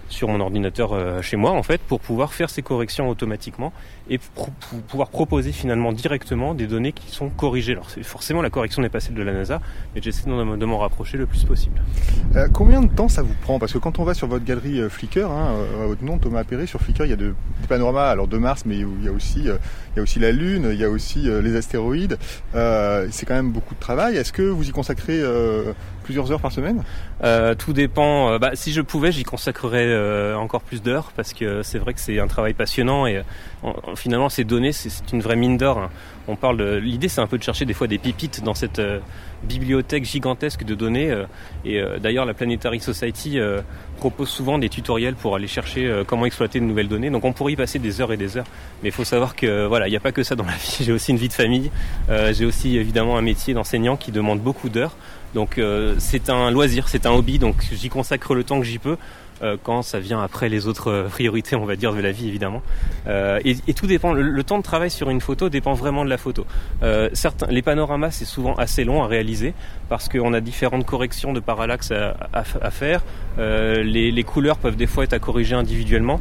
sur 0.09 0.27
mon 0.27 0.39
ordinateur 0.39 0.93
euh, 0.93 1.21
chez 1.21 1.37
moi 1.37 1.51
en 1.51 1.63
fait 1.63 1.79
pour 1.81 1.99
pouvoir 1.99 2.33
faire 2.33 2.49
ces 2.49 2.61
corrections 2.61 3.09
automatiquement 3.09 3.71
et 4.09 4.17
pour 4.17 4.49
pouvoir 4.87 5.09
proposer 5.09 5.51
finalement 5.51 5.93
directement 5.93 6.53
des 6.53 6.67
données 6.67 6.91
qui 6.91 7.11
sont 7.11 7.29
corrigées. 7.29 7.77
Forcément 8.03 8.41
la 8.41 8.49
correction 8.49 8.81
n'est 8.81 8.89
pas 8.89 8.99
celle 8.99 9.13
de 9.13 9.21
la 9.21 9.33
NASA, 9.33 9.61
mais 9.93 10.01
j'essaie 10.01 10.25
de 10.25 10.65
m'en 10.65 10.77
rapprocher 10.79 11.17
le 11.17 11.25
plus 11.25 11.43
possible. 11.43 11.81
Euh, 12.35 12.47
combien 12.51 12.81
de 12.81 12.91
temps 12.91 13.07
ça 13.07 13.21
vous 13.21 13.35
prend? 13.41 13.59
Parce 13.59 13.73
que 13.73 13.77
quand 13.77 13.99
on 13.99 14.03
va 14.03 14.13
sur 14.13 14.27
votre 14.27 14.45
galerie 14.45 14.81
euh, 14.81 14.89
Flickr, 14.89 15.29
hein, 15.29 15.55
à 15.81 15.85
votre 15.85 16.03
nom 16.03 16.17
Thomas 16.17 16.43
Perret, 16.43 16.65
sur 16.65 16.81
Flickr 16.81 17.05
il 17.05 17.09
y 17.09 17.13
a 17.13 17.17
de, 17.17 17.35
des 17.61 17.67
panoramas 17.67 18.09
alors 18.09 18.27
de 18.27 18.37
Mars, 18.37 18.63
mais 18.65 18.77
il 18.77 19.03
y 19.03 19.07
a 19.07 19.11
aussi, 19.11 19.47
y 19.99 20.01
a 20.01 20.03
aussi 20.03 20.19
la 20.19 20.31
Lune, 20.31 20.69
il 20.71 20.79
y 20.79 20.83
a 20.83 20.89
aussi 20.89 21.27
les 21.41 21.55
astéroïdes. 21.55 22.17
c'est 22.53 23.25
quand 23.25 23.35
même 23.35 23.51
beaucoup 23.51 23.75
de 23.75 23.79
travail. 23.79 24.17
Est-ce 24.17 24.33
que 24.33 24.41
vous 24.41 24.67
y 24.67 24.71
consacrez 24.71 25.21
plusieurs 26.03 26.31
heures 26.31 26.41
par 26.41 26.51
semaine? 26.51 26.83
Tout 27.57 27.73
dépend. 27.73 28.39
Bah, 28.39 28.51
si 28.53 28.71
je 28.73 28.81
pouvais, 28.81 29.11
j'y 29.11 29.23
consacrerais 29.23 29.87
euh, 29.87 30.35
encore 30.35 30.61
plus 30.61 30.81
d'heures 30.81 31.11
parce 31.15 31.33
que 31.33 31.63
c'est 31.63 31.79
vrai 31.79 31.93
que 31.93 31.99
c'est 31.99 32.19
un 32.19 32.27
travail 32.27 32.53
passionnant 32.53 33.05
et 33.05 33.21
finalement 33.95 34.29
ces 34.29 34.43
données 34.43 34.71
c'est 34.71 35.11
une 35.11 35.21
vraie 35.21 35.35
mine 35.35 35.57
d'or. 35.57 35.89
On 36.27 36.35
parle 36.35 36.61
l'idée 36.77 37.09
c'est 37.09 37.21
un 37.21 37.27
peu 37.27 37.37
de 37.37 37.43
chercher 37.43 37.65
des 37.65 37.73
fois 37.73 37.87
des 37.87 37.97
pépites 37.97 38.43
dans 38.43 38.53
cette 38.53 38.79
euh, 38.79 38.99
bibliothèque 39.43 40.05
gigantesque 40.05 40.63
de 40.63 40.75
données 40.75 41.09
euh, 41.09 41.25
et 41.65 41.81
d'ailleurs 41.99 42.25
la 42.25 42.33
Planetary 42.33 42.79
Society 42.79 43.39
propose 43.97 44.29
souvent 44.29 44.57
des 44.57 44.69
tutoriels 44.69 45.15
pour 45.15 45.35
aller 45.35 45.47
chercher 45.47 46.03
comment 46.07 46.25
exploiter 46.25 46.59
de 46.59 46.65
nouvelles 46.65 46.87
données. 46.87 47.09
Donc 47.09 47.25
on 47.25 47.33
pourrait 47.33 47.53
y 47.53 47.55
passer 47.55 47.79
des 47.79 48.01
heures 48.01 48.13
et 48.13 48.17
des 48.17 48.37
heures, 48.37 48.45
mais 48.81 48.89
il 48.89 48.91
faut 48.91 49.03
savoir 49.03 49.35
que 49.35 49.65
voilà 49.65 49.87
il 49.87 49.91
n'y 49.91 49.97
a 49.97 49.99
pas 50.01 50.11
que 50.11 50.23
ça 50.23 50.35
dans 50.35 50.45
la 50.45 50.53
vie. 50.53 50.77
J'ai 50.85 50.91
aussi 50.91 51.11
une 51.11 51.17
vie 51.17 51.27
de 51.27 51.33
famille, 51.33 51.71
j'ai 52.31 52.45
aussi 52.45 52.77
évidemment 52.77 53.17
un 53.17 53.21
métier 53.21 53.53
d'enseignant 53.53 53.97
qui 53.97 54.11
demande 54.11 54.39
beaucoup 54.39 54.69
d'heures. 54.69 54.95
Donc 55.33 55.59
c'est 55.99 56.29
un 56.29 56.51
loisir, 56.51 56.87
c'est 56.87 57.05
un 57.05 57.11
hobby, 57.11 57.39
donc 57.39 57.55
j'y 57.71 57.89
consacre 57.89 58.33
le 58.35 58.43
temps 58.43 58.59
que 58.59 58.65
j'y 58.65 58.79
peux. 58.79 58.97
Euh, 59.41 59.57
quand 59.61 59.81
ça 59.83 59.99
vient 59.99 60.21
après 60.21 60.49
les 60.49 60.67
autres 60.67 60.91
euh, 60.91 61.07
priorités, 61.07 61.55
on 61.55 61.65
va 61.65 61.75
dire, 61.75 61.93
de 61.93 62.01
la 62.01 62.11
vie, 62.11 62.27
évidemment. 62.27 62.61
Euh, 63.07 63.39
et, 63.45 63.73
tout 63.73 63.87
dépend. 63.87 64.13
Le, 64.13 64.43
temps 64.43 64.57
de 64.57 64.63
travail 64.63 64.91
sur 64.91 65.09
une 65.09 65.21
photo 65.21 65.49
dépend 65.49 65.73
vraiment 65.73 66.03
de 66.03 66.09
la 66.09 66.17
photo. 66.17 66.45
certains, 67.13 67.47
les 67.47 67.61
panoramas, 67.61 68.11
c'est 68.11 68.25
souvent 68.25 68.55
assez 68.55 68.83
long 68.83 69.03
à 69.03 69.07
réaliser 69.07 69.53
parce 69.87 70.09
qu'on 70.09 70.33
a 70.33 70.41
différentes 70.41 70.85
corrections 70.85 71.33
de 71.33 71.39
parallaxe 71.39 71.91
à, 71.91 72.15
à, 72.33 72.43
à 72.61 72.71
faire. 72.71 73.03
Les, 73.37 74.11
les 74.11 74.23
couleurs 74.23 74.57
peuvent 74.57 74.75
des 74.75 74.87
fois 74.87 75.03
être 75.03 75.13
à 75.13 75.19
corriger 75.19 75.55
individuellement. 75.55 76.19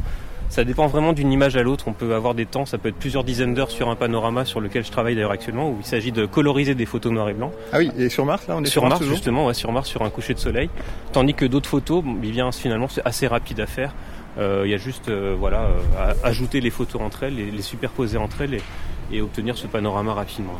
Ça 0.49 0.63
dépend 0.63 0.87
vraiment 0.87 1.13
d'une 1.13 1.31
image 1.31 1.55
à 1.55 1.63
l'autre. 1.63 1.85
On 1.87 1.93
peut 1.93 2.13
avoir 2.15 2.33
des 2.33 2.45
temps, 2.45 2.65
ça 2.65 2.77
peut 2.77 2.89
être 2.89 2.97
plusieurs 2.97 3.23
dizaines 3.23 3.53
d'heures 3.53 3.71
sur 3.71 3.89
un 3.89 3.95
panorama 3.95 4.45
sur 4.45 4.59
lequel 4.59 4.83
je 4.83 4.91
travaille 4.91 5.15
d'ailleurs 5.15 5.31
actuellement, 5.31 5.69
où 5.69 5.77
il 5.79 5.85
s'agit 5.85 6.11
de 6.11 6.25
coloriser 6.25 6.75
des 6.75 6.85
photos 6.85 7.11
noir 7.11 7.29
et 7.29 7.33
blanc. 7.33 7.51
Ah 7.71 7.77
oui, 7.77 7.91
et 7.97 8.09
sur 8.09 8.25
Mars 8.25 8.47
là, 8.47 8.55
on 8.57 8.63
est 8.63 8.67
sur, 8.67 8.87
Mars, 8.87 9.03
justement, 9.03 9.45
ouais, 9.45 9.53
sur 9.53 9.71
Mars 9.71 9.87
sur 9.87 10.01
un 10.01 10.09
coucher 10.09 10.33
de 10.33 10.39
soleil. 10.39 10.69
Tandis 11.13 11.35
que 11.35 11.45
d'autres 11.45 11.69
photos, 11.69 12.03
eh 12.05 12.31
bien 12.31 12.51
finalement 12.51 12.87
c'est 12.87 13.05
assez 13.05 13.27
rapide 13.27 13.59
à 13.59 13.67
faire. 13.67 13.93
Euh, 14.37 14.63
il 14.65 14.71
y 14.71 14.73
a 14.73 14.77
juste 14.77 15.09
euh, 15.09 15.35
voilà, 15.37 15.63
euh, 15.63 16.13
à 16.23 16.27
ajouter 16.27 16.61
les 16.61 16.69
photos 16.69 17.01
entre 17.01 17.23
elles, 17.23 17.35
les, 17.35 17.51
les 17.51 17.61
superposer 17.61 18.17
entre 18.17 18.41
elles 18.41 18.55
et, 18.55 18.61
et 19.11 19.21
obtenir 19.21 19.57
ce 19.57 19.67
panorama 19.67 20.13
rapidement. 20.13 20.55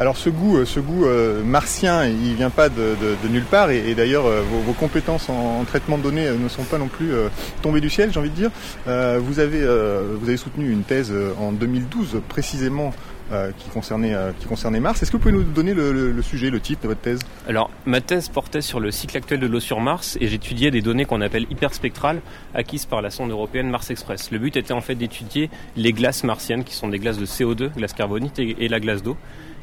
Alors 0.00 0.16
ce 0.16 0.30
goût, 0.30 0.56
euh, 0.56 0.64
ce 0.64 0.80
goût 0.80 1.04
euh, 1.04 1.44
martien, 1.44 2.06
il 2.06 2.34
vient 2.34 2.48
pas 2.48 2.70
de, 2.70 2.96
nulle 3.30 3.44
part 3.44 3.70
et, 3.70 3.94
d'ailleurs 3.94 4.24
euh, 4.24 4.40
vos, 4.64 4.72
compétences 4.72 5.28
en, 5.28 5.62
traitement 5.64 5.98
de 5.98 6.02
données 6.02 6.30
ne 6.30 6.48
sont 6.48 6.62
pas 6.62 6.78
non 6.78 6.88
plus 6.88 7.12
tombées 7.60 7.82
du 7.82 7.90
ciel, 7.90 8.10
j'ai 8.10 8.18
envie 8.18 8.30
de 8.30 8.34
dire. 8.34 8.50
vous 8.86 9.40
avez 9.40 9.60
vous 9.60 10.26
avez 10.26 10.38
soutenu 10.38 10.70
une 10.70 10.84
thèse 10.84 11.12
en 11.38 11.52
2012 11.52 12.22
précisément 12.28 12.94
euh, 13.32 13.52
qui, 13.56 13.68
concernait, 13.68 14.12
euh, 14.12 14.32
qui 14.36 14.46
concernait 14.46 14.80
Mars. 14.80 15.00
Est-ce 15.00 15.12
que 15.12 15.16
vous 15.16 15.22
pouvez 15.22 15.32
nous 15.32 15.44
donner 15.44 15.72
le, 15.72 16.20
sujet, 16.20 16.50
le 16.50 16.58
titre 16.58 16.82
de 16.82 16.88
votre 16.88 17.00
thèse? 17.00 17.20
Alors, 17.46 17.70
ma 17.86 18.00
thèse 18.00 18.28
portait 18.28 18.60
sur 18.60 18.80
le 18.80 18.90
cycle 18.90 19.16
actuel 19.16 19.38
de 19.38 19.46
l'eau 19.46 19.60
sur 19.60 19.78
Mars 19.78 20.18
et 20.20 20.26
j'étudiais 20.26 20.72
des 20.72 20.82
données 20.82 21.04
qu'on 21.04 21.20
appelle 21.20 21.46
hyperspectrales 21.48 22.22
acquises 22.54 22.86
par 22.86 23.02
la 23.02 23.10
sonde 23.10 23.30
européenne 23.30 23.70
Mars 23.70 23.88
Express. 23.90 24.32
Le 24.32 24.40
but 24.40 24.56
était 24.56 24.72
en 24.72 24.80
fait 24.80 24.96
d'étudier 24.96 25.48
les 25.76 25.92
glaces 25.92 26.24
martiennes 26.24 26.64
qui 26.64 26.74
sont 26.74 26.88
des 26.88 26.98
glaces 26.98 27.18
de 27.18 27.26
CO2, 27.26 27.72
glace 27.72 27.92
carbonite 27.92 28.40
et, 28.40 28.66
la 28.66 28.80
glace 28.80 29.04
d'eau. 29.04 29.16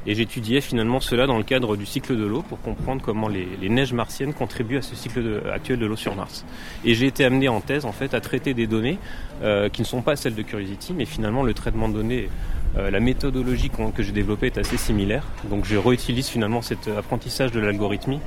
Et 0.05 0.15
j'étudiais 0.15 0.61
finalement 0.61 1.01
cela 1.01 1.27
dans 1.27 1.37
le 1.37 1.43
cadre 1.43 1.75
du 1.75 1.85
cycle 1.85 2.15
de 2.15 2.25
l'eau 2.25 2.43
pour 2.43 2.61
comprendre 2.61 3.01
comment 3.03 3.27
les, 3.27 3.67
neiges 3.67 3.91
martiennes 3.91 4.33
contribuent 4.33 4.77
à 4.77 4.81
ce 4.81 4.95
cycle 4.95 5.41
actuel 5.53 5.79
de 5.79 5.85
l'eau 5.85 5.97
sur 5.97 6.15
Mars. 6.15 6.45
Et 6.85 6.93
j'ai 6.95 7.07
été 7.07 7.25
amené 7.25 7.49
en 7.49 7.59
thèse 7.59 7.83
en 7.83 7.91
fait 7.91 8.13
à 8.13 8.21
traiter 8.21 8.53
des 8.53 8.67
données 8.67 8.97
euh, 9.43 9.67
qui 9.67 9.81
ne 9.81 9.87
sont 9.87 10.01
pas 10.01 10.15
celles 10.15 10.35
de 10.35 10.41
Curiosity, 10.41 10.93
mais 10.93 11.03
finalement 11.03 11.43
le 11.43 11.53
traitement 11.53 11.89
de 11.89 11.95
données 11.95 12.29
euh, 12.77 12.91
la 12.91 12.99
méthodologie 12.99 13.71
que 13.95 14.03
j'ai 14.03 14.11
développée 14.11 14.47
est 14.47 14.57
assez 14.57 14.77
similaire. 14.77 15.23
Donc 15.49 15.65
je 15.65 15.77
réutilise 15.77 16.27
finalement 16.27 16.61
cet 16.61 16.87
apprentissage 16.87 17.51
de 17.51 17.59
l'algorithmie 17.59 18.19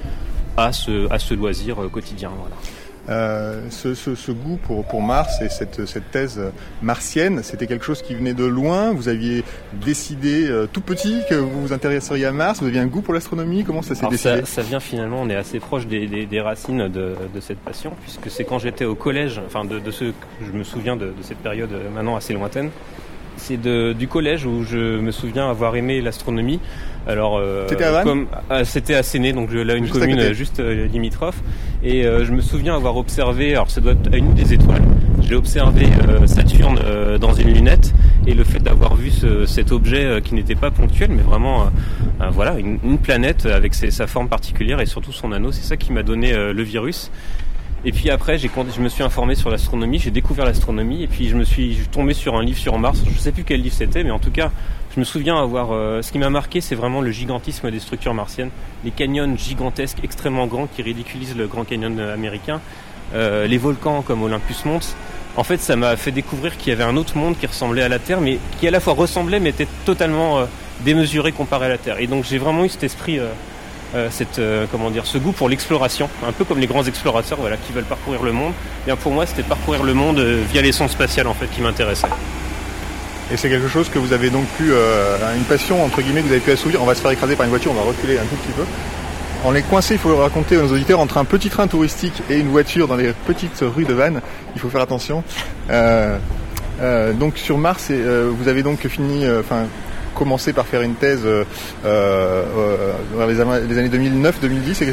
à 0.56 0.73
ce, 0.73 1.11
à 1.12 1.18
ce 1.18 1.35
loisir 1.35 1.82
euh, 1.82 1.88
quotidien. 1.88 2.30
Euh, 3.09 3.68
ce, 3.70 4.30
goût 4.30 4.59
pour, 4.62 5.02
Mars 5.02 5.40
et 5.40 5.49
cette, 5.49 6.11
thèse 6.12 6.40
martienne, 6.80 7.42
c'était 7.42 7.66
quelque 7.66 7.85
chose 7.85 8.02
qui 8.02 8.14
venait 8.14 8.35
de 8.35 8.44
loin. 8.44 8.92
Vous 8.92 9.09
aviez 9.09 9.42
décidé 9.73 10.49
tout 10.73 10.82
petit 10.82 11.23
que 11.28 11.35
vous 11.35 11.62
vous 11.62 11.73
intéresseriez 11.73 12.26
à 12.26 12.32
Mars. 12.32 12.61
Vous 12.61 12.66
aviez 12.66 12.78
un 12.78 12.87
goût 12.87 13.00
pour 13.00 13.14
l'astronomie. 13.14 13.64
Comment 13.64 13.82
ça 13.82 13.97
s'est 13.97 14.06
décidé 14.06 14.42
ça, 14.44 14.62
vient 14.62 14.78
finalement. 14.78 15.23
On 15.23 15.30
est 15.30 15.35
assez 15.35 15.59
proche 15.59 15.87
des, 15.87 16.40
racines 16.40 16.88
de, 16.88 17.16
cette 17.40 17.59
passion, 17.59 17.92
puisque 18.02 18.30
c'est 18.30 18.44
quand 18.44 18.61
j'étais 18.61 18.85
au 18.85 18.94
collège, 18.94 19.40
enfin 19.44 19.64
de, 19.64 19.90
ce 19.90 20.12
je 20.44 20.52
me 20.52 20.62
souviens 20.62 20.94
de 20.97 21.12
cette 21.23 21.38
période 21.38 21.70
maintenant 21.92 22.14
assez 22.14 22.35
lointaine 22.35 22.70
c'est 23.40 23.59
du 23.59 24.09
collège 24.09 24.47
où 24.47 24.64
je 24.64 24.99
me 25.00 25.11
souviens 25.11 25.50
avoir 25.50 25.76
aimé 25.76 26.00
l'astronomie. 26.00 26.61
Alors, 27.06 27.38
euh, 27.38 27.66
ah, 28.50 28.64
c'était 28.64 28.94
à 28.94 29.02
Séné, 29.02 29.32
donc 29.32 29.52
là 29.52 29.75
une 29.75 29.88
commune 29.88 30.32
juste 30.32 30.61
euh, 30.61 30.87
limitrophe, 30.87 31.42
et 31.82 32.04
euh, 32.04 32.25
je 32.25 32.32
me 32.32 32.42
souviens 32.42 32.76
avoir 32.76 32.97
observé. 32.97 33.52
Alors 33.54 33.70
ça 33.70 33.80
doit 33.80 33.92
être 33.92 34.12
à 34.12 34.16
une 34.16 34.35
des 34.35 34.52
étoiles. 34.52 34.82
j'ai 35.23 35.35
observé 35.35 35.87
Saturne 36.26 36.78
dans 37.18 37.32
une 37.32 37.52
lunette 37.52 37.94
et 38.26 38.35
le 38.35 38.44
fait 38.44 38.59
d'avoir 38.59 38.94
vu 38.94 39.11
cet 39.47 39.73
objet 39.73 40.20
qui 40.23 40.35
n'était 40.35 40.54
pas 40.54 40.70
ponctuel, 40.70 41.11
mais 41.11 41.23
vraiment 41.23 41.70
voilà 42.30 42.56
une, 42.59 42.99
planète 42.99 43.47
avec 43.47 43.75
sa 43.75 44.06
forme 44.06 44.28
particulière 44.28 44.80
et 44.80 44.87
surtout 44.87 45.12
son 45.12 45.32
anneau, 45.32 45.52
c'est 45.52 45.64
ça 45.64 45.76
qui 45.76 45.92
m'a 45.92 46.02
donné 46.02 46.32
le 46.32 46.62
virus. 46.62 47.11
Et 47.84 47.92
puis 47.92 48.10
après, 48.10 48.37
j'ai, 48.37 48.50
je 48.75 48.80
me 48.80 48.88
suis 48.88 49.02
informé 49.02 49.34
sur 49.34 49.50
l'astronomie, 49.50 49.99
j'ai 49.99 50.10
découvert 50.10 50.44
l'astronomie, 50.44 51.02
et 51.02 51.06
puis 51.06 51.28
je 51.28 51.37
me 51.37 51.44
suis 51.44 51.78
tombé 51.90 52.12
sur 52.12 52.37
un 52.37 52.42
livre 52.42 52.58
sur 52.58 52.78
Mars. 52.78 53.00
Je 53.06 53.10
ne 53.10 53.16
sais 53.16 53.32
plus 53.32 53.44
quel 53.44 53.62
livre 53.62 53.75
c'était, 53.75 54.04
mais 54.04 54.10
en 54.10 54.18
tout 54.18 54.30
cas, 54.30 54.50
je 54.94 55.00
me 55.00 55.04
souviens 55.04 55.40
avoir. 55.40 55.72
Euh, 55.72 56.02
ce 56.02 56.12
qui 56.12 56.18
m'a 56.18 56.28
marqué, 56.30 56.60
c'est 56.60 56.75
vraiment 56.75 57.00
le 57.00 57.10
gigantisme 57.10 57.70
des 57.70 57.80
structures 57.80 58.12
martiennes, 58.12 58.50
les 58.84 58.90
canyons 58.90 59.34
gigantesques, 59.37 59.99
extrêmement 60.02 60.46
grands, 60.46 60.66
qui 60.66 60.82
ridiculisent 60.82 61.37
le 61.37 61.46
Grand 61.46 61.64
Canyon 61.64 61.99
américain, 62.00 62.60
euh, 63.14 63.46
les 63.46 63.58
volcans 63.58 64.02
comme 64.02 64.22
Olympus 64.22 64.64
Mons. 64.66 64.94
En 65.37 65.44
fait, 65.44 65.58
ça 65.58 65.76
m'a 65.76 65.96
fait 65.96 66.10
découvrir 66.10 66.56
qu'il 66.56 66.68
y 66.70 66.72
avait 66.72 66.84
un 66.84 66.96
autre 66.96 67.16
monde 67.16 67.37
qui 67.38 67.46
ressemblait 67.46 67.82
à 67.82 67.88
la 67.88 67.99
Terre, 67.99 68.20
mais 68.20 68.38
qui 68.58 68.68
à 68.68 68.70
la 68.70 68.80
fois 68.80 68.94
ressemblait, 68.94 69.40
mais 69.40 69.50
était 69.50 69.68
totalement 69.84 70.38
euh, 70.38 70.46
démesuré 70.84 71.32
comparé 71.32 71.66
à 71.66 71.68
la 71.70 71.78
Terre. 71.78 71.99
Et 71.99 72.06
donc, 72.06 72.25
j'ai 72.25 72.38
vraiment 72.38 72.64
eu 72.64 72.68
cet 72.68 72.84
esprit 72.84 73.18
euh, 73.18 73.28
cette, 74.11 74.38
euh, 74.38 74.66
comment 74.70 74.90
dire, 74.90 75.06
ce 75.06 75.18
goût 75.18 75.32
pour 75.32 75.49
l'exploration, 75.49 76.09
un 76.26 76.32
peu 76.32 76.44
comme 76.44 76.59
les 76.59 76.66
grands 76.66 76.85
explorateurs 76.85 77.38
voilà, 77.40 77.56
qui 77.56 77.73
veulent 77.73 77.85
parcourir 77.85 78.23
le 78.23 78.32
monde. 78.32 78.52
Bien 78.87 78.97
pour 78.97 79.12
moi, 79.12 79.26
c'était 79.26 79.42
parcourir 79.42 79.82
le 79.82 79.94
monde 79.94 80.18
euh, 80.18 80.42
via 80.50 80.62
les 80.62 80.73
sons 80.73 80.88
spatiales 80.88 81.26
en 81.26 81.35
fait 81.35 81.47
qui 81.47 81.61
m'intéressait. 81.61 82.09
Et 83.32 83.37
c'est 83.37 83.49
quelque 83.49 83.68
chose 83.68 83.88
que 83.88 83.99
vous 83.99 84.12
avez 84.12 84.30
donc 84.30 84.44
pu, 84.56 84.73
une 84.73 85.44
passion 85.44 85.85
entre 85.85 86.02
guillemets 86.02 86.20
que 86.20 86.26
vous 86.26 86.32
avez 86.32 86.40
pu 86.40 86.50
assouvir. 86.50 86.82
On 86.82 86.85
va 86.85 86.97
se 86.97 87.00
faire 87.00 87.12
écraser 87.12 87.37
par 87.37 87.44
une 87.44 87.50
voiture, 87.50 87.70
on 87.70 87.75
va 87.75 87.82
reculer 87.82 88.18
un 88.18 88.25
tout 88.25 88.35
petit 88.35 88.52
peu. 88.52 88.64
On 89.44 89.54
est 89.54 89.62
coincé, 89.62 89.94
il 89.94 90.00
faut 90.00 90.09
le 90.09 90.16
raconter 90.16 90.56
à 90.56 90.62
nos 90.62 90.73
auditeurs, 90.73 90.99
entre 90.99 91.16
un 91.16 91.25
petit 91.25 91.49
train 91.49 91.68
touristique 91.68 92.25
et 92.28 92.38
une 92.38 92.49
voiture 92.49 92.88
dans 92.88 92.97
les 92.97 93.12
petites 93.12 93.62
rues 93.62 93.85
de 93.85 93.94
Vannes. 93.94 94.20
Il 94.56 94.61
faut 94.61 94.68
faire 94.68 94.80
attention. 94.80 95.23
donc 95.70 97.38
sur 97.38 97.56
Mars, 97.56 97.92
vous 97.92 98.49
avez 98.49 98.64
donc 98.64 98.85
fini, 98.88 99.25
commencé 100.14 100.52
par 100.52 100.67
faire 100.67 100.83
une 100.83 100.95
thèse 100.95 101.23
euh, 101.25 101.45
euh, 101.85 102.93
dans 103.17 103.26
les, 103.26 103.40
années 103.40 103.88
2009-2010. 103.88 104.85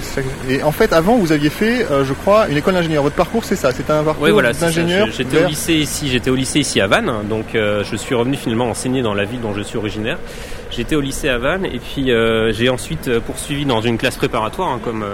Et, 0.50 0.64
en 0.64 0.72
fait, 0.72 0.94
avant, 0.94 1.18
vous 1.18 1.32
aviez 1.32 1.50
fait, 1.50 1.86
euh, 1.92 2.06
je 2.06 2.14
crois, 2.14 2.48
une 2.50 2.58
école 2.58 2.74
d'ingénieur. 2.74 3.04
Votre 3.04 3.16
parcours, 3.16 3.44
c'est 3.44 3.56
ça 3.56 3.72
C'était 3.72 3.92
un 3.92 4.04
parcours 4.04 4.24
oui, 4.24 4.32
voilà, 4.32 4.54
d'ingénieur 4.54 5.08
J'étais 5.16 5.44
au 5.44 5.48
lycée 5.48 5.74
ici, 5.74 6.10
j'étais 6.10 6.30
au 6.30 6.36
lycée 6.36 6.60
ici 6.60 6.82
à 6.82 6.88
Vannes. 6.88 7.12
Donc, 7.30 7.46
je 7.54 7.96
suis 7.96 8.16
revenu 8.16 8.38
finalement 8.38 8.70
enseigner 8.70 9.02
dans 9.02 9.14
la 9.14 9.26
ville 9.26 9.42
dont 9.42 9.54
je 9.54 9.62
suis 9.62 9.78
originaire. 9.78 10.18
J'étais 10.70 10.96
au 10.96 11.02
lycée 11.02 11.30
à 11.30 11.38
Vannes 11.38 11.66
et 11.66 11.80
puis 11.80 12.12
j'ai 12.54 12.70
ensuite 12.70 13.20
poursuivi 13.20 13.66
dans 13.66 13.82
une 13.82 13.98
classe 13.98 14.18
préparatoire, 14.18 14.70
hein, 14.70 14.80
comme 14.84 15.06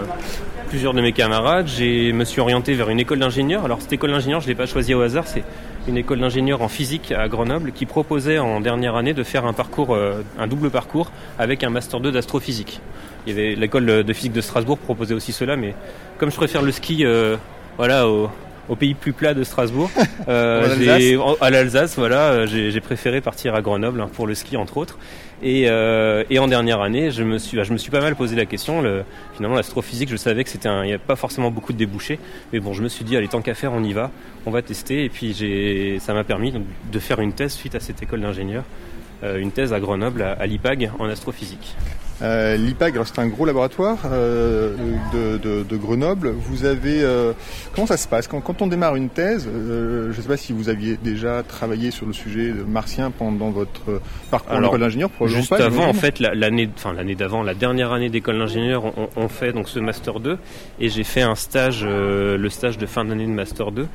plusieurs 0.69 0.95
de 0.95 1.01
mes 1.01 1.11
camarades. 1.11 1.67
Je 1.67 2.11
me 2.11 2.25
suis 2.25 2.41
orienté 2.41 2.73
vers 2.73 2.89
une 2.89 2.99
école 2.99 3.19
d'ingénieur. 3.19 3.63
Alors 3.65 3.79
cette 3.81 3.93
école 3.93 4.11
d'ingénieur, 4.11 4.39
je 4.39 4.45
ne 4.45 4.49
l'ai 4.49 4.55
pas 4.55 4.65
choisie 4.65 4.95
au 4.95 5.01
hasard. 5.01 5.25
C'est 5.27 5.43
une 5.87 5.97
école 5.97 6.19
d'ingénieur 6.19 6.61
en 6.61 6.67
physique 6.67 7.11
à 7.11 7.27
Grenoble 7.27 7.71
qui 7.71 7.85
proposait 7.85 8.39
en 8.39 8.61
dernière 8.61 8.95
année 8.95 9.13
de 9.13 9.23
faire 9.23 9.45
un 9.45 9.53
parcours, 9.53 9.93
euh, 9.93 10.23
un 10.39 10.47
double 10.47 10.69
parcours 10.69 11.11
avec 11.37 11.63
un 11.63 11.69
master 11.69 11.99
2 11.99 12.11
d'astrophysique. 12.11 12.79
Il 13.25 13.33
y 13.33 13.39
avait 13.39 13.55
l'école 13.55 13.85
de 13.85 14.13
physique 14.13 14.33
de 14.33 14.41
Strasbourg 14.41 14.77
proposait 14.77 15.13
aussi 15.13 15.31
cela, 15.31 15.55
mais 15.55 15.75
comme 16.17 16.29
je 16.29 16.35
préfère 16.35 16.61
le 16.61 16.71
ski, 16.71 17.05
euh, 17.05 17.37
voilà, 17.77 18.07
au, 18.07 18.29
au 18.69 18.75
pays 18.75 18.93
plus 18.93 19.13
plat 19.13 19.33
de 19.33 19.43
Strasbourg. 19.43 19.89
Euh, 20.29 21.35
à 21.41 21.49
l'Alsace, 21.49 21.97
voilà, 21.97 22.31
euh, 22.31 22.47
j'ai 22.47 22.79
préféré 22.79 23.19
partir 23.19 23.55
à 23.55 23.61
Grenoble 23.61 23.99
hein, 23.99 24.09
pour 24.13 24.25
le 24.25 24.35
ski 24.35 24.55
entre 24.55 24.77
autres. 24.77 24.97
Et, 25.43 25.65
euh, 25.67 26.23
et, 26.29 26.39
en 26.39 26.47
dernière 26.47 26.81
année, 26.81 27.11
je 27.11 27.21
me 27.21 27.37
suis, 27.37 27.57
bah, 27.57 27.63
je 27.63 27.73
me 27.73 27.77
suis 27.77 27.91
pas 27.91 27.99
mal 27.99 28.15
posé 28.15 28.35
la 28.37 28.45
question. 28.45 28.81
Le, 28.81 29.03
finalement, 29.35 29.57
l'astrophysique, 29.57 30.09
je 30.09 30.15
savais 30.15 30.45
que 30.45 30.49
c'était, 30.49 30.69
n'y 30.83 30.97
pas 30.97 31.17
forcément 31.17 31.51
beaucoup 31.51 31.73
de 31.73 31.77
débouchés, 31.77 32.17
mais 32.53 32.61
bon, 32.61 32.71
je 32.71 32.81
me 32.81 32.87
suis 32.87 33.03
dit, 33.03 33.17
allez, 33.17 33.27
tant 33.27 33.41
qu'à 33.41 33.53
faire, 33.53 33.73
on 33.73 33.83
y 33.83 33.91
va, 33.91 34.09
on 34.45 34.51
va 34.51 34.61
tester. 34.61 35.03
Et 35.03 35.09
puis, 35.09 35.99
ça 35.99 36.13
m'a 36.13 36.23
permis 36.23 36.53
de 36.91 36.99
faire 36.99 37.19
une 37.19 37.33
thèse 37.33 37.51
suite 37.51 37.75
à 37.75 37.81
cette 37.81 38.01
école 38.01 38.21
d'ingénieur, 38.21 38.63
euh, 39.23 39.37
une 39.37 39.51
thèse 39.51 39.73
à 39.73 39.81
Grenoble, 39.81 40.21
à 40.21 40.45
l'IPAG, 40.45 40.91
en 40.97 41.09
astrophysique. 41.09 41.75
Euh, 42.21 42.55
L'IPAG, 42.57 42.95
c'est 43.05 43.19
un 43.19 43.27
gros 43.27 43.45
laboratoire 43.45 43.97
euh, 44.05 44.75
de, 45.13 45.77
Grenoble. 45.77 46.29
Vous 46.29 46.65
avez 46.65 47.01
euh, 47.01 47.33
comment 47.73 47.87
ça 47.87 47.97
se 47.97 48.07
passe 48.07 48.27
quand, 48.27 48.61
on 48.61 48.67
démarre 48.67 48.95
une 48.95 49.09
thèse 49.09 49.47
Je 49.51 50.07
ne 50.07 50.13
sais 50.13 50.27
pas 50.27 50.37
si 50.37 50.53
vous 50.53 50.69
aviez 50.69 50.97
déjà 50.97 51.43
travaillé 51.43 51.91
sur 51.91 52.05
le 52.05 52.13
sujet 52.13 52.53
martien 52.67 53.11
pendant 53.11 53.49
votre 53.49 54.01
parcours 54.29 54.59
d'école 54.59 54.79
d'ingénieur. 54.79 55.09
Juste 55.25 55.53
avant, 55.53 55.87
en 55.87 55.93
fait, 55.93 56.19
l'année, 56.19 56.69
enfin 56.75 56.93
l'année 56.93 57.15
d'avant, 57.15 57.43
la 57.43 57.55
dernière 57.55 57.91
année 57.91 58.09
d'école 58.09 58.37
d'ingénieur, 58.37 58.83
on, 59.15 59.27
fait 59.27 59.51
donc 59.51 59.67
ce 59.67 59.79
master 59.79 60.19
2 60.19 60.37
et 60.79 60.89
j'ai 60.89 61.03
fait 61.03 61.23
un 61.23 61.35
stage, 61.35 61.83
le 61.83 62.49
stage 62.49 62.77
de 62.77 62.85
fin 62.85 63.03
d'année 63.05 63.25
de 63.25 63.31
master 63.31 63.71
2 63.71 63.87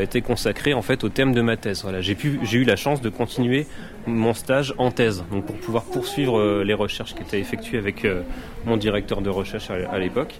était 0.00 0.20
consacré 0.20 0.74
en 0.74 0.82
fait 0.82 1.04
au 1.04 1.08
thème 1.08 1.32
de 1.32 1.40
ma 1.40 1.56
thèse. 1.56 1.82
Voilà, 1.82 2.00
j'ai 2.00 2.16
pu, 2.16 2.40
j'ai 2.42 2.58
eu 2.58 2.64
la 2.64 2.76
chance 2.76 3.00
de 3.00 3.08
continuer 3.08 3.66
mon 4.06 4.34
stage 4.34 4.74
en 4.78 4.90
thèse, 4.90 5.24
donc 5.30 5.46
pour 5.46 5.56
pouvoir 5.56 5.84
poursuivre 5.84 6.62
les 6.62 6.74
recherches 6.74 7.14
qui 7.14 7.22
étaient 7.22 7.38
effectuées 7.38 7.59
avec 7.74 8.04
euh, 8.04 8.22
mon 8.66 8.76
directeur 8.76 9.20
de 9.20 9.30
recherche 9.30 9.70
à, 9.70 9.98
l'époque. 9.98 10.38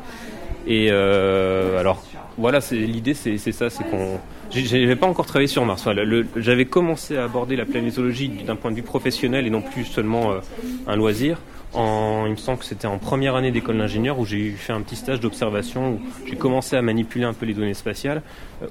Et 0.67 0.89
euh, 0.91 1.79
alors 1.79 2.03
voilà, 2.39 2.61
l'idée 2.71 3.15
c'est 3.15 3.39
ça, 3.39 3.71
c'est 3.71 3.85
qu'on 3.85 4.19
j'avais 4.51 4.97
pas 4.97 5.07
encore 5.07 5.27
travaillé 5.27 5.47
sur 5.47 5.65
Mars. 5.65 5.87
J'avais 6.37 6.65
commencé 6.65 7.17
à 7.17 7.25
aborder 7.25 7.55
la 7.55 7.65
planétologie 7.65 8.29
d'un 8.29 8.57
point 8.57 8.73
de 8.73 8.77
vue 8.77 8.83
professionnel 8.83 9.47
et 9.47 9.51
non 9.51 9.63
plus 9.63 9.85
seulement 9.85 10.33
euh, 10.33 10.41
un 10.87 10.97
loisir. 10.97 11.39
Il 11.73 12.31
me 12.31 12.37
semble 12.37 12.59
que 12.59 12.65
c'était 12.65 12.89
en 12.89 12.99
première 12.99 13.37
année 13.37 13.53
d'école 13.53 13.79
d'ingénieur 13.79 14.19
où 14.19 14.27
j'ai 14.27 14.51
fait 14.51 14.73
un 14.73 14.81
petit 14.81 14.97
stage 14.97 15.21
d'observation 15.21 15.93
où 15.93 16.01
j'ai 16.27 16.35
commencé 16.35 16.75
à 16.75 16.83
manipuler 16.83 17.25
un 17.25 17.33
peu 17.33 17.47
les 17.47 17.55
données 17.55 17.75
spatiales 17.75 18.23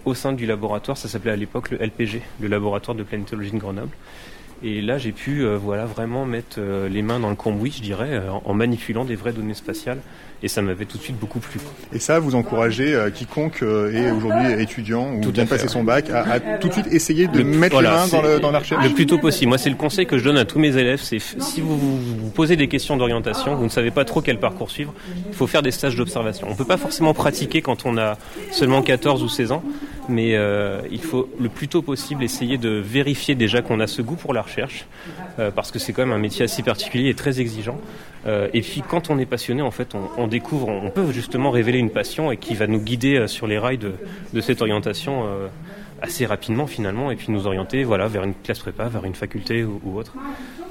au 0.03 0.13
sein 0.13 0.33
du 0.33 0.45
laboratoire. 0.45 0.97
Ça 0.97 1.07
s'appelait 1.07 1.31
à 1.31 1.37
l'époque 1.37 1.71
le 1.71 1.77
LPG, 1.77 2.21
le 2.41 2.49
laboratoire 2.49 2.97
de 2.97 3.03
planétologie 3.03 3.51
de 3.51 3.57
Grenoble. 3.57 3.91
Et 4.61 4.81
là, 4.81 4.97
j'ai 4.97 5.13
pu 5.13 5.45
euh, 5.45 5.57
voilà, 5.57 5.85
vraiment 5.85 6.25
mettre 6.25 6.57
euh, 6.59 6.89
les 6.89 7.01
mains 7.01 7.19
dans 7.19 7.29
le 7.29 7.35
cambouis, 7.35 7.73
je 7.77 7.81
dirais, 7.81 8.09
euh, 8.11 8.29
en 8.43 8.53
manipulant 8.53 9.05
des 9.05 9.15
vraies 9.15 9.31
données 9.31 9.53
spatiales. 9.53 9.99
Et 10.41 10.47
ça 10.47 10.61
m'avait 10.61 10.85
tout 10.85 10.97
de 10.97 11.03
suite 11.03 11.19
beaucoup 11.19 11.39
plu. 11.39 11.59
Et 11.93 11.99
ça, 11.99 12.19
vous 12.19 12.33
encouragez 12.35 12.97
quiconque 13.13 13.61
est 13.61 14.09
aujourd'hui 14.09 14.53
étudiant 14.61 15.11
ou 15.11 15.31
vient 15.31 15.43
de 15.43 15.49
passer 15.49 15.67
son 15.67 15.83
bac 15.83 16.09
à, 16.11 16.39
tout 16.39 16.69
de 16.69 16.73
suite 16.73 16.87
essayer 16.93 17.27
de 17.27 17.43
mettre 17.43 17.81
les 17.81 17.89
mains 17.89 18.07
dans, 18.07 18.21
le, 18.21 18.39
dans, 18.39 18.49
la 18.49 18.59
recherche 18.59 18.81
Le 18.81 18.93
plus 18.93 19.05
tôt 19.05 19.17
possible. 19.17 19.49
Moi, 19.49 19.57
c'est 19.57 19.69
le 19.69 19.75
conseil 19.75 20.05
que 20.05 20.17
je 20.17 20.23
donne 20.23 20.37
à 20.37 20.45
tous 20.45 20.57
mes 20.57 20.77
élèves. 20.77 21.01
C'est 21.03 21.19
si 21.19 21.59
vous, 21.59 21.77
vous 21.77 22.29
posez 22.29 22.55
des 22.55 22.69
questions 22.69 22.95
d'orientation, 22.95 23.55
vous 23.55 23.65
ne 23.65 23.69
savez 23.69 23.91
pas 23.91 24.05
trop 24.05 24.21
quel 24.21 24.39
parcours 24.39 24.71
suivre, 24.71 24.93
il 25.27 25.35
faut 25.35 25.45
faire 25.45 25.61
des 25.61 25.71
stages 25.71 25.97
d'observation. 25.97 26.47
On 26.47 26.51
ne 26.51 26.55
peut 26.55 26.63
pas 26.63 26.77
forcément 26.77 27.13
pratiquer 27.13 27.61
quand 27.61 27.85
on 27.85 27.97
a 27.97 28.17
seulement 28.49 28.81
14 28.81 29.21
ou 29.23 29.27
16 29.27 29.51
ans 29.51 29.63
mais 30.09 30.35
euh, 30.35 30.81
il 30.91 31.01
faut 31.01 31.29
le 31.39 31.49
plus 31.49 31.67
tôt 31.67 31.81
possible 31.81 32.23
essayer 32.23 32.57
de 32.57 32.69
vérifier 32.69 33.35
déjà 33.35 33.61
qu'on 33.61 33.79
a 33.79 33.87
ce 33.87 34.01
goût 34.01 34.15
pour 34.15 34.33
la 34.33 34.41
recherche, 34.41 34.48
euh, 35.39 35.51
parce 35.51 35.71
que 35.71 35.79
c'est 35.79 35.93
quand 35.93 36.03
même 36.05 36.15
un 36.15 36.19
métier 36.19 36.43
assez 36.43 36.63
particulier 36.63 37.09
et 37.09 37.13
très 37.13 37.39
exigeant. 37.39 37.79
Euh, 38.27 38.47
et 38.53 38.61
puis 38.61 38.83
quand 38.87 39.09
on 39.09 39.17
est 39.17 39.25
passionné, 39.25 39.61
en 39.61 39.71
fait, 39.71 39.95
on, 40.17 40.27
découvre, 40.27 40.67
on 40.67 40.89
peut 40.89 41.11
justement 41.11 41.51
révéler 41.51 41.79
une 41.79 41.89
passion 41.89 42.31
et 42.31 42.37
qui 42.37 42.55
va 42.55 42.67
nous 42.67 42.79
guider 42.79 43.27
sur 43.27 43.47
les 43.47 43.57
rails 43.57 43.77
de, 43.77 44.41
cette 44.41 44.61
orientation 44.61 45.25
assez 46.01 46.25
rapidement 46.25 46.67
finalement, 46.67 47.11
et 47.11 47.15
puis 47.15 47.27
nous 47.29 47.45
orienter 47.45 47.83
voilà 47.83 48.07
vers 48.07 48.23
une 48.23 48.33
classe 48.33 48.59
prépa, 48.59 48.85
vers 48.85 49.03
une 49.05 49.15
faculté 49.15 49.63
ou, 49.63 49.81
ou 49.83 49.97
autre. 49.97 50.13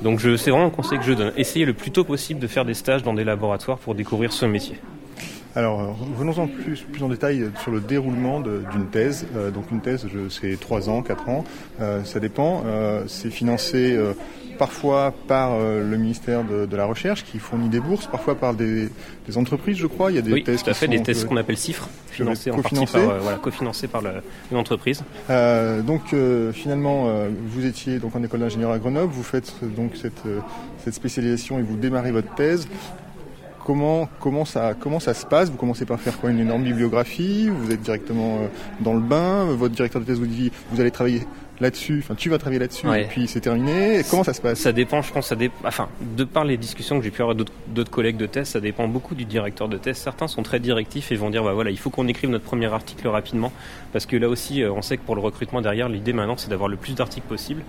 Donc 0.03 0.21
c'est 0.21 0.51
vraiment 0.51 0.67
un 0.67 0.71
conseil 0.71 0.99
que 0.99 1.05
je 1.05 1.13
donne. 1.13 1.33
Essayez 1.37 1.65
le 1.65 1.75
plus 1.75 1.91
tôt 1.91 2.05
possible 2.05 2.41
de 2.41 2.47
faire 2.47 2.65
des 2.65 2.75
stages 2.75 3.03
dans 3.03 3.15
des 3.15 3.25
laboratoires 3.25 3.79
pour 3.79 3.95
découvrir 3.95 4.33
ce 4.33 4.47
métier. 4.47 4.77
Alors, 5.59 5.97
venons-en 6.17 6.47
plus, 6.47 6.83
plus 6.83 7.03
en 7.03 7.09
détail 7.09 7.51
sur 7.61 7.73
le 7.73 7.81
déroulement 7.81 8.39
d'une 8.39 8.87
thèse. 8.93 9.27
Euh, 9.35 9.51
donc, 9.51 9.73
une 9.73 9.81
thèse, 9.81 10.07
c'est 10.31 10.59
3 10.59 10.89
ans, 10.89 11.03
4 11.03 11.29
ans, 11.29 11.43
euh, 11.81 12.05
ça 12.05 12.21
dépend. 12.21 12.63
Euh, 12.65 13.03
c'est 13.09 13.31
financé 13.31 13.99
parfois 14.57 15.13
par 15.27 15.59
le 15.59 15.97
ministère 15.97 16.45
de, 16.45 16.77
la 16.77 16.85
Recherche 16.85 17.25
qui 17.25 17.41
fournit 17.41 17.69
des 17.69 17.81
bourses, 17.81 18.07
parfois 18.07 18.37
par 18.37 18.55
des, 18.55 18.89
entreprises, 19.35 19.79
je 19.79 19.89
crois. 19.89 20.13
Il 20.13 20.15
y 20.15 20.19
a 20.19 20.23
des 20.23 20.33
oui, 20.33 20.45
thèses 20.45 20.63
tout 20.63 20.71
à 20.71 20.75
fait, 20.75 20.87
des 20.87 21.03
thèses 21.03 21.25
qu'on 21.25 21.37
appelle 21.37 21.57
CIFRE, 21.57 21.89
financées 22.09 22.53
en 22.53 22.63
partie 22.63 22.87
par, 22.87 23.19
voilà, 23.19 23.39
cofinancées 23.39 23.89
par 23.89 24.03
une 24.53 24.57
entreprise. 24.57 25.03
donc, 25.29 26.15
finalement, 26.53 27.09
vous 27.49 27.67
étiez 27.67 27.99
donc 27.99 28.15
en 28.15 28.23
école 28.23 28.41
d'ingénieur 28.41 28.71
à 28.71 28.79
Grenoble, 28.79 29.13
vous 29.13 29.25
faites 29.25 29.55
donc 29.77 29.97
cette, 29.97 30.23
cette 30.85 30.95
spécialisation 30.95 31.59
et 31.59 31.63
vous 31.63 31.77
démarrez 31.77 32.13
votre 32.13 32.33
thèse 32.37 32.69
comment, 33.69 34.09
comment, 34.19 34.47
ça, 34.47 34.73
comment 34.73 34.99
ça 34.99 35.13
se 35.13 35.27
passe? 35.27 35.51
Vous 35.51 35.59
commencez 35.59 35.85
par 35.85 36.01
faire 36.01 36.19
quoi? 36.19 36.31
Une 36.31 36.41
énorme 36.41 36.65
bibliographie? 36.65 37.51
Vous 37.51 37.71
êtes 37.71 37.83
directement 37.83 38.39
euh, 38.39 38.47
dans 38.81 38.95
le 38.95 39.01
bain? 39.01 39.45
Votre 39.45 39.75
directeur 39.75 40.01
de 40.01 40.07
thèse 40.07 40.19
vous 40.19 40.27
dit 40.27 40.51
vous 40.73 40.81
allez 40.81 40.91
travailler 40.91 41.21
là-dessus, 41.61 42.01
enfin 42.03 42.15
tu 42.15 42.31
vas 42.31 42.39
travailler 42.39 42.61
là-dessus 42.61 42.87
et 42.97 43.05
puis 43.05 43.29
c'est 43.29 43.41
terminé. 43.41 44.03
Comment 44.09 44.25
ça 44.25 44.33
se 44.33 44.41
passe? 44.41 44.59
Ça 44.59 44.73
dépend, 44.73 45.03
je 45.03 45.13
pense, 45.13 45.27
ça 45.27 45.37
dépend. 45.37 45.57
Enfin, 45.67 45.89
de 46.17 46.25
par 46.25 46.45
les 46.45 46.57
discussions 46.57 46.99
que 46.99 47.05
j'ai 47.05 47.11
pu 47.11 47.21
avoir 47.21 47.37
d'autres 47.37 47.91
collègues 47.91 48.17
de 48.17 48.27
thèse, 48.27 48.49
ça 48.49 48.61
dépend 48.61 48.89
beaucoup 48.89 49.15
du 49.15 49.27
directeur 49.27 49.69
de 49.69 49.77
thèse. 49.77 49.99
Certains 49.99 50.29
sont 50.29 50.43
très 50.43 50.61
directifs 50.61 51.13
et 51.13 51.17
vont 51.17 51.29
dire 51.29 51.45
bah 51.45 51.53
voilà, 51.53 51.71
il 51.71 51.79
faut 51.79 51.91
qu'on 51.91 52.09
écrive 52.09 52.31
notre 52.31 52.45
premier 52.45 52.73
article 52.73 53.07
rapidement 53.09 53.53
parce 53.93 54.07
que 54.07 54.17
là 54.17 54.31
aussi, 54.31 54.63
euh, 54.63 54.73
on 54.73 54.81
sait 54.81 54.97
que 54.97 55.03
pour 55.03 55.15
le 55.15 55.21
recrutement 55.21 55.61
derrière, 55.61 55.91
l'idée 55.91 56.15
maintenant 56.15 56.39
c'est 56.39 56.49
d'avoir 56.49 56.71
le 56.71 56.77
plus 56.77 56.95
d'articles 56.95 57.27
possible. 57.27 57.63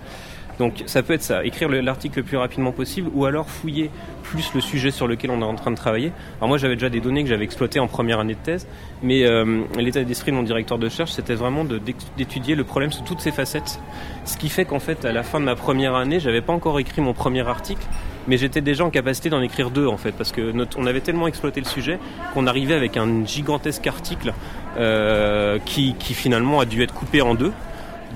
Donc 0.60 0.82
ça 0.84 1.02
peut 1.02 1.14
être 1.14 1.22
ça, 1.22 1.42
écrire 1.42 1.70
l'article 1.70 2.18
le 2.18 2.22
plus 2.22 2.36
rapidement 2.36 2.70
possible 2.70 3.08
ou 3.14 3.24
alors 3.24 3.48
fouiller 3.48 3.90
plus 4.22 4.52
le 4.54 4.60
sujet 4.60 4.90
sur 4.90 5.08
lequel 5.08 5.30
on 5.30 5.40
est 5.40 5.44
en 5.44 5.54
train 5.54 5.70
de 5.70 5.76
travailler. 5.76 6.12
Alors 6.36 6.48
moi 6.48 6.58
j'avais 6.58 6.74
déjà 6.74 6.90
des 6.90 7.00
données 7.00 7.22
que 7.22 7.30
j'avais 7.30 7.44
exploitées 7.44 7.80
en 7.80 7.88
première 7.88 8.20
année 8.20 8.34
de 8.34 8.38
thèse, 8.44 8.66
mais 9.02 9.24
euh, 9.24 9.62
l'état 9.78 10.04
d'esprit 10.04 10.32
de 10.32 10.36
mon 10.36 10.42
directeur 10.42 10.76
de 10.76 10.84
recherche 10.84 11.12
c'était 11.12 11.34
vraiment 11.34 11.64
d'étudier 11.64 12.54
le 12.56 12.64
problème 12.64 12.92
sous 12.92 13.02
toutes 13.02 13.22
ses 13.22 13.30
facettes. 13.30 13.80
Ce 14.26 14.36
qui 14.36 14.50
fait 14.50 14.66
qu'en 14.66 14.80
fait 14.80 15.06
à 15.06 15.12
la 15.12 15.22
fin 15.22 15.40
de 15.40 15.46
ma 15.46 15.56
première 15.56 15.94
année 15.94 16.20
j'avais 16.20 16.42
pas 16.42 16.52
encore 16.52 16.78
écrit 16.78 17.00
mon 17.00 17.14
premier 17.14 17.48
article, 17.48 17.86
mais 18.28 18.36
j'étais 18.36 18.60
déjà 18.60 18.84
en 18.84 18.90
capacité 18.90 19.30
d'en 19.30 19.40
écrire 19.40 19.70
deux 19.70 19.86
en 19.86 19.96
fait, 19.96 20.12
parce 20.12 20.30
que 20.30 20.52
on 20.76 20.86
avait 20.86 21.00
tellement 21.00 21.26
exploité 21.26 21.62
le 21.62 21.66
sujet 21.66 21.98
qu'on 22.34 22.46
arrivait 22.46 22.74
avec 22.74 22.98
un 22.98 23.24
gigantesque 23.24 23.86
article 23.86 24.34
euh, 24.76 25.58
qui, 25.64 25.94
qui 25.98 26.12
finalement 26.12 26.60
a 26.60 26.66
dû 26.66 26.82
être 26.82 26.92
coupé 26.92 27.22
en 27.22 27.34
deux. 27.34 27.52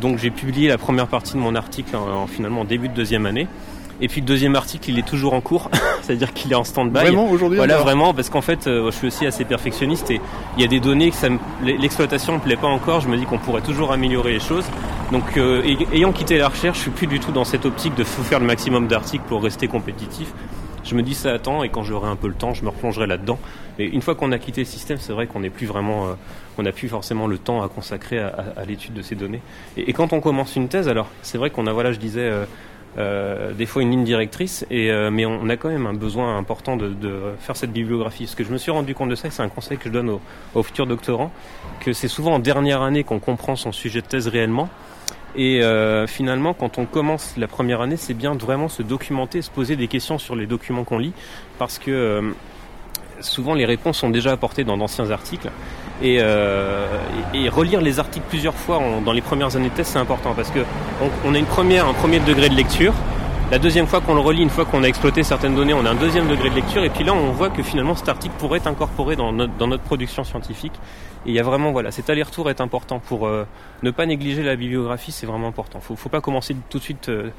Donc 0.01 0.19
j'ai 0.19 0.31
publié 0.31 0.69
la 0.69 0.79
première 0.79 1.07
partie 1.07 1.35
de 1.35 1.39
mon 1.39 1.55
article 1.55 1.97
en, 1.97 2.27
finalement 2.27 2.65
début 2.65 2.89
de 2.89 2.95
deuxième 2.95 3.27
année. 3.27 3.47
Et 4.01 4.09
puis 4.09 4.21
le 4.21 4.27
deuxième 4.27 4.57
article, 4.57 4.91
il 4.91 4.99
est 4.99 5.07
toujours 5.07 5.35
en 5.35 5.41
cours, 5.41 5.71
c'est-à-dire 6.03 6.33
qu'il 6.33 6.51
est 6.51 6.57
en 6.57 6.65
stand-by. 6.65 6.99
Vraiment 6.99 7.31
aujourd'hui 7.31 7.59
Voilà, 7.59 7.79
vraiment, 7.79 8.13
parce 8.13 8.29
qu'en 8.29 8.41
fait, 8.41 8.67
euh, 8.67 8.91
je 8.91 8.97
suis 8.97 9.07
aussi 9.07 9.25
assez 9.25 9.45
perfectionniste 9.45 10.11
et 10.11 10.21
il 10.57 10.63
y 10.63 10.65
a 10.65 10.69
des 10.69 10.81
données 10.81 11.13
que 11.13 11.17
l'exploitation 11.65 12.33
ne 12.33 12.39
me 12.39 12.43
plaît 12.43 12.57
pas 12.57 12.67
encore. 12.67 13.01
Je 13.01 13.09
me 13.09 13.17
dis 13.17 13.25
qu'on 13.25 13.39
pourrait 13.39 13.63
toujours 13.63 13.93
améliorer 13.93 14.33
les 14.33 14.41
choses. 14.41 14.65
Donc, 15.13 15.37
euh, 15.37 15.63
ayant 15.93 16.11
quitté 16.11 16.39
la 16.39 16.49
recherche, 16.49 16.79
je 16.79 16.83
suis 16.83 16.91
plus 16.91 17.07
du 17.07 17.21
tout 17.21 17.31
dans 17.31 17.45
cette 17.45 17.67
optique 17.67 17.95
de 17.95 18.03
faire 18.03 18.41
le 18.41 18.47
maximum 18.47 18.89
d'articles 18.89 19.25
pour 19.29 19.43
rester 19.43 19.69
compétitif 19.69 20.33
je 20.85 20.95
me 20.95 21.03
dis 21.03 21.15
ça 21.15 21.33
attend 21.33 21.63
et 21.63 21.69
quand 21.69 21.83
j'aurai 21.83 22.09
un 22.09 22.17
peu 22.17 22.29
le 22.29 22.35
temps, 22.35 22.55
je 22.55 22.63
me 22.63 22.69
replongerai 22.69 23.07
là-dedans. 23.07 23.39
Mais 23.79 23.87
une 23.87 24.03
fois 24.03 24.15
qu'on 24.15 24.33
a 24.33 24.39
quitté 24.39 24.61
le 24.61 24.67
système, 24.67 24.99
c'est 24.99 25.13
vrai 25.13 25.27
qu'on 25.27 25.41
n'est 25.41 25.51
plus 25.51 25.67
vraiment, 25.67 26.07
euh, 26.07 26.13
on 26.59 26.63
n'a 26.63 26.73
plus 26.73 26.89
forcément 26.89 27.27
le 27.27 27.39
temps 27.39 27.63
à 27.63 27.69
consacrer 27.69 28.19
à, 28.19 28.65
l'étude 28.67 28.95
de 28.95 29.03
ces 29.03 29.15
données. 29.15 29.41
Et, 29.77 29.93
quand 29.93 30.13
on 30.13 30.21
commence 30.21 30.57
une 30.57 30.69
thèse, 30.69 30.89
alors 30.89 31.09
c'est 31.23 31.39
vrai 31.39 31.51
qu'on 31.51 31.67
a, 31.67 31.73
voilà, 31.73 31.93
je 31.93 31.99
disais. 31.99 32.21
Euh, 32.21 32.45
euh, 32.97 33.53
des 33.53 33.67
fois 33.67 33.83
une 33.83 33.91
ligne 33.91 34.05
directrice, 34.05 34.65
et, 34.71 34.89
mais 35.11 35.27
on 35.27 35.49
a 35.49 35.57
quand 35.57 35.69
même 35.69 35.87
un 35.87 35.95
besoin 35.95 36.39
important 36.39 36.77
de, 36.77 36.95
faire 37.41 37.57
cette 37.57 37.73
bibliographie. 37.73 38.29
Ce 38.29 38.37
que 38.37 38.45
je 38.45 38.53
me 38.53 38.57
suis 38.57 38.71
rendu 38.71 38.95
compte 38.95 39.09
de 39.09 39.17
ça, 39.17 39.31
c'est 39.31 39.43
un 39.43 39.49
conseil 39.49 39.79
que 39.79 39.87
je 39.87 39.93
donne 39.93 40.17
aux 40.55 40.63
futurs 40.63 40.87
doctorants, 40.87 41.33
que 41.81 41.93
c'est 41.93 42.07
souvent 42.07 42.35
en 42.35 42.39
dernière 42.39 42.83
année 42.83 43.03
qu'on 43.03 43.19
comprend 43.19 43.57
son 43.57 43.73
sujet 43.73 44.01
de 44.01 44.07
thèse 44.07 44.29
réellement, 44.29 44.69
et 45.37 45.63
euh, 45.63 46.07
finalement, 46.07 46.55
quand 46.55 46.79
on 46.79 46.87
commence 46.87 47.35
la 47.37 47.49
première 47.49 47.81
année, 47.81 47.97
c'est 47.97 48.15
bien 48.15 48.35
de 48.35 48.41
vraiment 48.41 48.69
se 48.69 48.83
documenter, 48.83 49.43
se 49.43 49.51
poser 49.51 49.77
des 49.77 49.89
questions 49.89 50.19
sur 50.19 50.37
les 50.37 50.47
documents 50.47 50.85
qu'on 50.85 50.99
lit, 50.99 51.13
parce 51.59 51.79
que 51.79 51.91
euh, 51.91 52.31
souvent 53.21 53.55
les 53.55 53.65
réponses 53.65 53.99
sont 53.99 54.11
déjà 54.11 54.33
apportées 54.33 54.65
dans 54.65 54.77
d'anciens 54.77 55.11
articles. 55.11 55.51
Et, 56.03 56.19
euh, 56.21 56.87
relire 57.51 57.81
les 57.81 57.99
articles 57.99 58.27
plusieurs 58.29 58.55
fois 58.55 58.81
dans 59.05 59.13
les 59.13 59.21
premières 59.21 59.57
années 59.57 59.71
de 59.71 59.75
thèse, 59.75 59.89
c'est 59.89 59.99
important, 59.99 60.35
parce 60.35 60.51
que 60.51 60.61
on, 61.25 61.35
a 61.35 61.39
une 61.39 61.47
première, 61.47 61.87
un 61.87 61.95
premier 61.95 62.21
degré 62.21 62.49
de 62.49 62.55
lecture. 62.55 62.95
La 63.51 63.59
deuxième 63.59 63.87
fois 63.87 64.01
qu'on 64.01 64.15
le 64.15 64.21
relit, 64.21 64.43
une 64.43 64.49
fois 64.49 64.65
qu'on 64.65 64.83
a 64.83 64.87
exploité 64.87 65.23
certaines 65.23 65.55
données, 65.55 65.75
on 65.75 65.85
a 65.85 65.91
un 65.91 65.95
deuxième 65.95 66.27
degré 66.29 66.49
de 66.49 66.55
lecture. 66.55 66.83
Et 66.83 66.89
puis 66.89 67.05
là, 67.05 67.13
on 67.13 67.31
voit 67.31 67.51
que 67.51 67.63
finalement, 67.63 67.95
cet 67.95 68.09
article 68.09 68.35
pourrait 68.39 68.57
être 68.57 68.67
incorporé 68.67 69.17
dans 69.17 69.33
notre, 69.33 69.55
dans 69.59 69.67
notre 69.67 69.83
production 69.83 70.25
scientifique. 70.25 70.73
Et 71.27 71.29
il 71.29 71.35
y 71.35 71.39
a 71.39 71.43
vraiment, 71.43 71.71
voilà, 71.71 71.91
cet 71.91 72.09
aller-retour 72.09 72.49
est 72.49 72.63
important 72.63 73.01
pour 73.01 73.27
euh, 73.27 73.47
ne 73.83 73.91
pas 73.91 74.07
négliger 74.07 74.43
la 74.43 74.57
bibliographie, 74.57 75.13
c'est 75.13 75.27
vraiment 75.27 75.49
important. 75.49 75.79
Faut, 75.81 75.95
faut 75.95 76.09
pas 76.09 76.23
commencer 76.23 76.57
tout 76.71 76.79
de 76.79 76.83
suite 76.83 77.11
euh, 77.11 77.31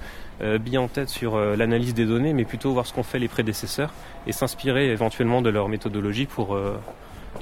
euh 0.42 0.60
bien 0.60 0.82
en 0.82 0.88
tête 0.88 1.10
sur 1.10 1.36
euh, 1.36 1.56
l'analyse 1.56 1.96
des 1.96 2.06
données, 2.06 2.34
mais 2.34 2.46
plutôt 2.46 2.72
voir 2.72 2.86
ce 2.86 2.94
qu'ont 2.94 3.04
fait 3.04 3.20
les 3.20 3.28
prédécesseurs 3.28 3.92
et 4.28 4.32
s'inspirer 4.32 4.92
éventuellement 4.92 5.42
de 5.42 5.50
leur 5.50 5.70
méthodologie 5.70 6.28
pour 6.28 6.56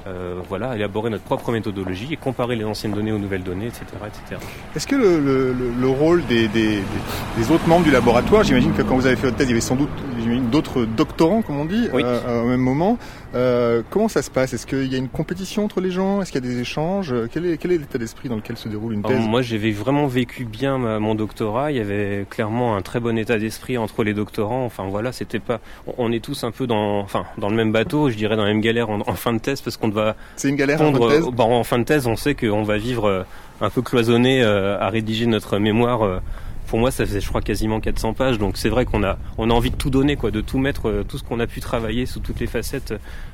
euh, 0.08 0.36
voilà, 0.50 0.76
élaborer 0.76 1.10
notre 1.10 1.24
propre 1.24 1.52
méthodologie 1.52 2.10
et 2.12 2.18
comparer 2.18 2.56
les 2.56 2.66
anciennes 2.66 2.92
données 2.92 3.12
aux 3.12 3.18
nouvelles 3.18 3.44
données, 3.44 3.68
etc. 3.68 3.86
etc. 4.06 4.42
Est-ce 4.76 4.88
que 4.88 4.96
le, 4.96 5.20
le, 5.20 5.54
le, 5.54 5.88
rôle 5.88 6.26
des, 6.26 6.48
des, 6.48 6.80
des, 7.38 7.52
autres 7.52 7.68
membres 7.68 7.86
du 7.86 7.92
laboratoire, 7.92 8.44
j'imagine 8.44 8.74
que 8.74 8.82
quand 8.82 8.96
vous 8.96 9.06
avez 9.06 9.16
fait 9.16 9.28
votre 9.28 9.38
thèse, 9.38 9.48
il 9.48 9.52
y 9.52 9.54
avait 9.54 9.62
sans 9.62 9.76
doute 9.76 9.90
d'autres 10.52 10.86
doctorants, 10.86 11.42
comme 11.42 11.60
on 11.60 11.66
dit, 11.66 11.88
euh, 11.94 12.42
au 12.44 12.48
même 12.48 12.60
moment. 12.60 12.98
Euh, 13.36 13.82
comment 13.90 14.08
ça 14.08 14.22
se 14.22 14.30
passe? 14.30 14.54
Est-ce 14.54 14.68
qu'il 14.68 14.92
y 14.92 14.96
a 14.96 14.98
une 14.98 15.10
compétition 15.10 15.66
entre 15.66 15.82
les 15.82 15.92
gens? 15.92 16.22
Est-ce 16.22 16.32
qu'il 16.32 16.44
y 16.44 16.48
a 16.48 16.50
des 16.50 16.60
échanges? 16.60 17.14
Quel 17.32 17.46
est, 17.46 17.64
l'état 17.66 17.98
d'esprit 17.98 18.30
dans 18.30 18.36
lequel 18.36 18.58
se 18.58 18.68
déroule 18.70 18.94
une 18.94 19.02
thèse? 19.02 19.20
Moi, 19.20 19.42
j'avais 19.42 19.72
vraiment 19.72 20.08
vécu 20.08 20.46
bien 20.46 20.78
mon 21.00 21.16
doctorat. 21.16 21.72
Il 21.72 21.78
y 21.78 21.80
avait 21.80 22.26
clairement 22.30 22.76
un 22.76 22.82
très 22.82 23.00
bon 23.00 23.18
état 23.18 23.38
d'esprit 23.38 23.78
entre 23.78 24.04
les 24.04 24.14
doctorants. 24.14 24.66
Enfin 24.66 24.86
voilà, 24.88 25.12
c'était 25.12 25.40
pas. 25.40 25.60
On 25.98 26.12
est 26.12 26.24
tous 26.24 26.44
un 26.44 26.52
peu 26.52 26.68
dans, 26.68 27.00
enfin, 27.00 27.26
dans 27.38 27.50
le 27.50 27.56
même 27.56 27.72
bateau, 27.72 28.10
je 28.10 28.16
dirais 28.16 28.36
dans 28.36 28.44
la 28.44 28.54
même 28.54 28.62
galère 28.62 28.90
en, 28.90 29.00
en 29.00 29.14
fin 29.14 29.34
de 29.34 29.40
thèse, 29.40 29.62
parce 29.62 29.78
qu'on 29.78 29.90
va 29.90 30.16
C'est 30.36 30.50
une 30.50 30.56
galère 30.56 30.82
en 30.82 30.92
fin 30.94 31.00
de 31.00 31.10
thèse? 31.10 31.26
Bah, 31.34 31.44
en 31.44 31.64
fin 31.64 31.80
de 31.80 31.86
thèse, 31.86 32.08
on 32.08 32.16
sait 32.16 32.36
qu'on 32.36 32.64
va 32.64 32.78
vivre 32.78 33.06
euh, 33.06 33.24
un 33.62 33.70
peu 33.70 33.82
cloisonné 33.82 34.44
euh, 34.44 34.80
à 34.80 34.90
rédiger 34.90 35.26
notre 35.26 35.58
mémoire 35.58 36.22
pour 36.68 36.80
moi, 36.80 36.92
ça 36.92 37.06
faisait, 37.06 37.22
je 37.22 37.28
crois, 37.28 37.42
quasiment 37.42 37.80
400 37.80 38.14
pages. 38.14 38.38
Donc 38.38 38.58
c'est 38.58 38.70
vrai 38.70 38.86
qu'on 38.86 39.04
a, 39.04 39.18
on 39.38 39.50
a 39.50 39.54
envie 39.54 39.72
de 39.72 39.76
tout 39.76 39.90
donner, 39.90 40.16
quoi, 40.16 40.32
de 40.32 40.42
tout 40.42 40.58
mettre, 40.58 40.90
euh, 40.90 41.04
tout 41.04 41.18
ce 41.18 41.24
qu'on 41.24 41.40
a 41.40 41.48
pu 41.48 41.60
travailler 41.60 42.06
sous 42.06 42.20
toutes 42.20 42.40
les 42.40 42.48
facettes 42.48 42.94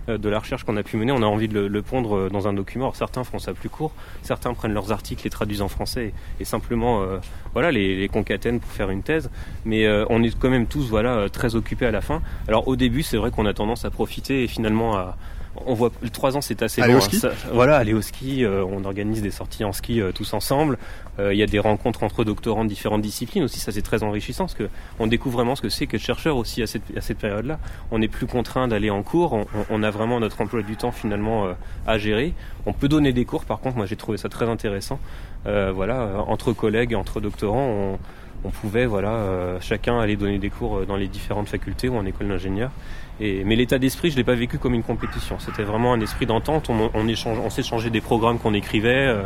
euh, 0.10 0.18
de 0.18 0.30
la 0.30 0.40
recherche 0.40 0.64
qu'on 0.64 0.78
a 0.78 0.84
pu 0.84 0.98
mener. 0.98 1.12
On 1.12 1.22
a 1.22 1.26
envie 1.26 1.48
de 1.48 1.60
le, 1.60 1.82
pondre 1.82 2.16
euh, 2.16 2.30
dans 2.30 2.48
un 2.48 2.54
document. 2.54 2.86
Alors, 2.86 2.96
certains 2.96 3.24
font 3.24 3.40
ça 3.40 3.54
plus 3.54 3.70
court, 3.70 3.92
certains 4.22 4.54
prennent 4.54 4.74
leurs 4.74 4.92
articles, 4.92 5.24
les 5.24 5.30
traduisent 5.30 5.62
en 5.62 5.70
français 5.70 6.14
et, 6.40 6.46
simplement, 6.46 7.06
voilà, 7.54 7.72
les, 7.72 7.96
les, 7.96 8.08
concatènent 8.08 8.60
pour 8.60 8.72
faire 8.72 8.90
une 8.90 9.04
thèse. 9.04 9.30
Mais 9.66 9.88
on 10.10 10.24
est 10.24 10.38
quand 10.38 10.50
même 10.50 10.68
tous, 10.68 10.90
voilà, 10.90 11.30
très 11.30 11.56
occupés 11.56 11.86
à 11.86 11.92
la 11.92 12.02
fin. 12.02 12.22
Alors 12.48 12.68
au 12.68 12.76
début, 12.76 13.04
c'est 13.04 13.18
vrai 13.18 13.32
qu'on 13.32 13.46
a 13.46 13.54
tendance 13.54 13.86
à 13.86 13.90
profiter 13.90 14.44
et 14.44 14.48
finalement 14.48 14.98
à 14.98 15.18
on 15.66 15.74
voit 15.74 15.92
trois 16.12 16.38
ans 16.38 16.42
c'est 16.42 16.62
assez 16.62 16.82
aller 16.82 16.94
Au 16.94 17.00
ski 17.00 17.22
voilà, 17.52 17.78
aller 17.78 17.94
au 17.94 18.02
ski. 18.02 18.44
Euh, 18.44 18.64
on 18.66 18.84
organise 18.86 19.22
des 19.22 19.32
sorties 19.32 19.64
en 19.64 19.72
ski 19.72 20.02
euh, 20.02 20.12
tous 20.12 20.34
ensemble. 20.34 20.78
Euh, 21.20 21.34
il 21.34 21.40
y 21.40 21.44
a 21.44 21.46
des 21.46 21.60
rencontres 21.60 22.04
entre 22.04 22.24
doctorants 22.24 22.64
de 22.64 22.70
différentes 22.70 23.02
disciplines 23.02 23.44
aussi. 23.44 23.60
Ça 23.60 23.72
c'est 23.72 23.82
très 23.82 24.04
enrichissant 24.04 24.46
parce 24.46 24.56
que 24.56 24.70
on 25.00 25.08
découvre 25.08 25.38
vraiment 25.38 25.56
ce 25.56 25.62
que 25.62 25.70
c'est 25.70 25.88
que 25.88 25.98
chercheur 25.98 26.38
aussi 26.38 26.62
à 26.62 26.68
cette, 26.68 26.84
à 26.96 27.02
cette 27.02 27.18
période-là. 27.18 27.60
On 27.92 28.00
n'est 28.00 28.08
plus 28.08 28.28
contraint 28.28 28.68
d'aller 28.68 28.90
en 28.90 29.04
cours. 29.04 29.34
On, 29.34 29.46
on, 29.70 29.84
a 29.84 29.92
vraiment 29.92 30.20
notre 30.20 30.42
emploi 30.42 30.62
du 30.62 30.76
temps 30.76 30.92
finalement 30.92 31.48
à 31.88 31.98
gérer. 31.98 32.34
On 32.66 32.74
peut 32.74 32.88
donner 32.88 33.14
des 33.14 33.26
cours. 33.26 33.46
Par 33.46 33.60
contre, 33.60 33.78
moi 33.78 33.86
j'ai 33.86 33.96
trouvé 33.96 34.18
ça 34.18 34.30
très 34.30 34.48
intéressant. 34.50 35.00
voilà, 35.46 36.24
entre 36.28 36.54
collègues, 36.54 36.96
entre 36.96 37.22
doctorants, 37.22 37.68
on, 37.68 38.00
on 38.44 38.50
pouvait 38.50 38.86
voilà 38.86 39.58
chacun 39.60 40.00
aller 40.00 40.16
donner 40.16 40.40
des 40.40 40.50
cours 40.50 40.86
dans 40.86 40.96
les 40.96 41.08
différentes 41.08 41.50
facultés 41.50 41.90
ou 41.90 41.96
en 41.96 42.06
école 42.06 42.28
d'ingénieur 42.28 42.72
mais 43.20 43.56
l'état 43.56 43.80
d'esprit, 43.80 44.12
je 44.12 44.16
l'ai 44.16 44.24
pas 44.24 44.36
vécu 44.36 44.58
comme 44.58 44.74
une 44.74 44.84
compétition. 44.84 45.38
C'était 45.40 45.64
vraiment 45.64 45.94
un 45.94 46.02
esprit 46.02 46.26
d'entente. 46.26 46.70
On, 46.70 47.08
échange, 47.08 47.38
on 47.44 47.50
s'échangeait 47.50 47.90
des 47.90 48.02
programmes 48.02 48.40
qu'on 48.40 48.54
écrivait. 48.54 49.08
Euh, 49.08 49.24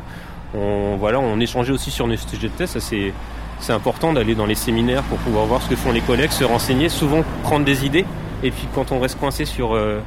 on, 0.56 0.98
voilà, 0.98 1.20
on 1.20 1.40
échangeait 1.40 1.72
aussi 1.74 1.92
sur 1.92 2.08
nos 2.08 2.18
sujets 2.18 2.48
de 2.48 2.54
test. 2.54 2.80
c'est, 2.80 3.14
c'est 3.60 3.74
important 3.74 4.12
d'aller 4.12 4.36
dans 4.36 4.46
les 4.46 4.56
séminaires 4.56 5.04
pour 5.04 5.18
pouvoir 5.20 5.46
voir 5.46 5.62
ce 5.62 5.70
que 5.70 5.76
font 5.76 5.92
les 5.92 6.02
collègues, 6.02 6.32
se 6.32 6.44
renseigner, 6.44 6.90
souvent 6.90 7.24
prendre 7.44 7.66
des 7.66 7.86
idées. 7.86 8.06
Et 8.42 8.52
puis 8.52 8.68
quand 8.74 8.92
on 8.92 9.00
reste 9.00 9.20
coincé 9.20 9.46
sur 9.46 9.74
euh, 9.74 10.00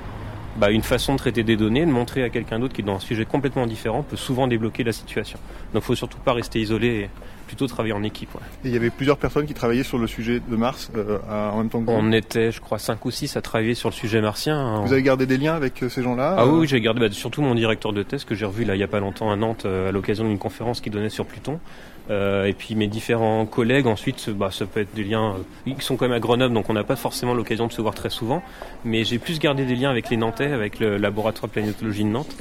bah, 0.57 0.71
une 0.71 0.83
façon 0.83 1.15
de 1.15 1.19
traiter 1.19 1.43
des 1.43 1.57
données, 1.57 1.87
de 1.87 1.91
montrer 1.91 2.23
à 2.23 2.29
quelqu'un 2.29 2.59
d'autre 2.59 2.75
qui 2.75 2.83
est 2.83 2.85
dans 2.85 2.97
un 2.97 3.01
sujet 3.01 3.25
complètement 3.25 3.67
différent 3.67 4.03
peut 4.03 4.17
souvent 4.17 4.47
débloquer 4.47 4.85
la 4.85 4.93
situation. 4.93 5.39
Donc 5.73 5.85
il 5.85 5.87
faut 5.87 5.95
surtout 5.95 6.19
pas 6.19 6.33
rester 6.33 6.61
isolé 6.61 7.09
plutôt 7.47 7.67
travailler 7.67 7.95
en 7.95 8.03
équipe. 8.03 8.31
Et 8.65 8.69
il 8.69 8.73
y 8.73 8.77
avait 8.77 8.91
plusieurs 8.91 9.17
personnes 9.19 9.47
qui 9.47 9.55
travaillaient 9.55 9.83
sur 9.83 9.99
le 9.99 10.07
sujet 10.07 10.41
de 10.47 10.57
Mars 10.57 10.91
euh, 10.97 11.19
en 11.29 11.59
même 11.59 11.69
temps 11.69 11.81
que 11.81 11.87
vous 11.87 11.93
On 11.93 12.13
était, 12.13 12.53
je 12.53 12.61
crois, 12.61 12.79
5 12.79 13.05
ou 13.05 13.11
6 13.11 13.37
à 13.37 13.43
travailler 13.43 13.75
sur 13.75 13.89
le 13.89 13.95
sujet 13.95 14.21
martien. 14.21 14.59
Hein. 14.59 14.81
Vous 14.85 14.93
avez 14.93 15.03
gardé 15.03 15.27
des 15.27 15.39
liens 15.39 15.55
avec 15.55 15.83
euh, 15.83 15.89
ces 15.89 16.03
gens-là 16.03 16.35
Ah 16.39 16.47
oui, 16.47 16.67
j'ai 16.67 16.81
gardé 16.81 17.01
bah, 17.01 17.11
surtout 17.11 17.43
mon 17.43 17.55
directeur 17.55 17.93
de 17.93 18.03
thèse 18.03 18.25
que 18.25 18.35
j'ai 18.35 18.45
revu 18.45 18.65
là 18.65 18.75
il 18.75 18.79
n'y 18.79 18.85
a 18.85 18.89
pas 18.89 19.01
longtemps 19.01 19.31
à 19.31 19.37
Nantes 19.37 19.65
euh, 19.65 19.89
à 19.89 19.93
l'occasion 19.93 20.25
d'une 20.25 20.39
conférence 20.39 20.81
qu'il 20.81 20.93
donnait 20.93 21.11
sur 21.11 21.27
Pluton. 21.27 21.61
Euh, 22.09 22.45
et 22.45 22.53
puis 22.53 22.75
mes 22.75 22.87
différents 22.87 23.47
collègues, 23.47 23.87
ensuite, 23.87 24.31
bah, 24.31 24.51
ça 24.53 24.67
peut 24.67 24.81
être 24.81 24.95
des 24.95 25.03
liens 25.03 25.35
euh, 25.67 25.75
qui 25.75 25.85
sont 25.85 25.97
quand 25.97 26.05
même 26.07 26.17
à 26.17 26.21
Grenoble, 26.21 26.55
donc 26.55 26.71
on 26.71 26.73
n'a 26.73 26.85
pas 26.85 26.97
forcément 26.97 27.35
l'occasion 27.35 27.67
de 27.67 27.73
se 27.73 27.81
voir 27.81 27.95
très 27.95 28.11
souvent. 28.11 28.43
Mais 28.85 29.05
j'ai 29.05 29.19
plus 29.19 29.39
gardé 29.39 29.65
des 29.65 29.75
liens 29.75 29.91
avec 29.91 30.11
les 30.11 30.17
Nantais, 30.17 30.53
avec 30.53 30.79
le 30.79 30.99
laboratoire 30.99 31.49
de 31.49 31.53
planétologie 31.53 32.05
de 32.05 32.09
Nantes, 32.09 32.37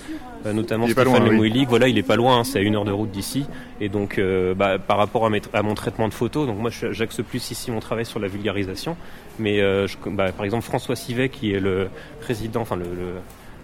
euh, 0.46 0.54
notamment 0.54 0.88
Stéphane 0.88 1.26
Lemouilly. 1.26 1.66
Voilà, 1.66 1.88
il 1.88 1.98
est 1.98 2.04
pas 2.04 2.16
loin, 2.16 2.40
hein, 2.40 2.44
c'est 2.44 2.60
à 2.60 2.62
une 2.62 2.76
heure 2.76 2.86
de 2.86 2.92
route 2.92 3.10
d'ici. 3.10 3.46
Et 3.82 3.90
donc, 3.90 4.22
bah, 4.56 4.78
par 4.78 4.95
rapport 4.98 5.26
à, 5.26 5.30
à, 5.54 5.62
mon 5.62 5.76
traitement 5.76 6.08
de 6.08 6.14
photos, 6.14 6.48
donc 6.48 6.60
moi, 6.60 6.72
j'axe 6.72 7.22
plus 7.22 7.52
ici 7.52 7.72
mon 7.72 7.80
travail 7.80 8.06
sur 8.06 8.20
la 8.20 8.28
vulgarisation. 8.28 8.98
Mais 9.40 9.58
je, 9.60 9.96
bah, 10.08 10.32
par 10.32 10.46
exemple, 10.46 10.64
François 10.64 10.96
Sivet, 10.96 11.30
qui 11.30 11.54
est 11.54 11.60
le 11.60 11.90
président, 12.22 12.62
enfin 12.62 12.76
le, 12.76 12.86
le 12.86 13.14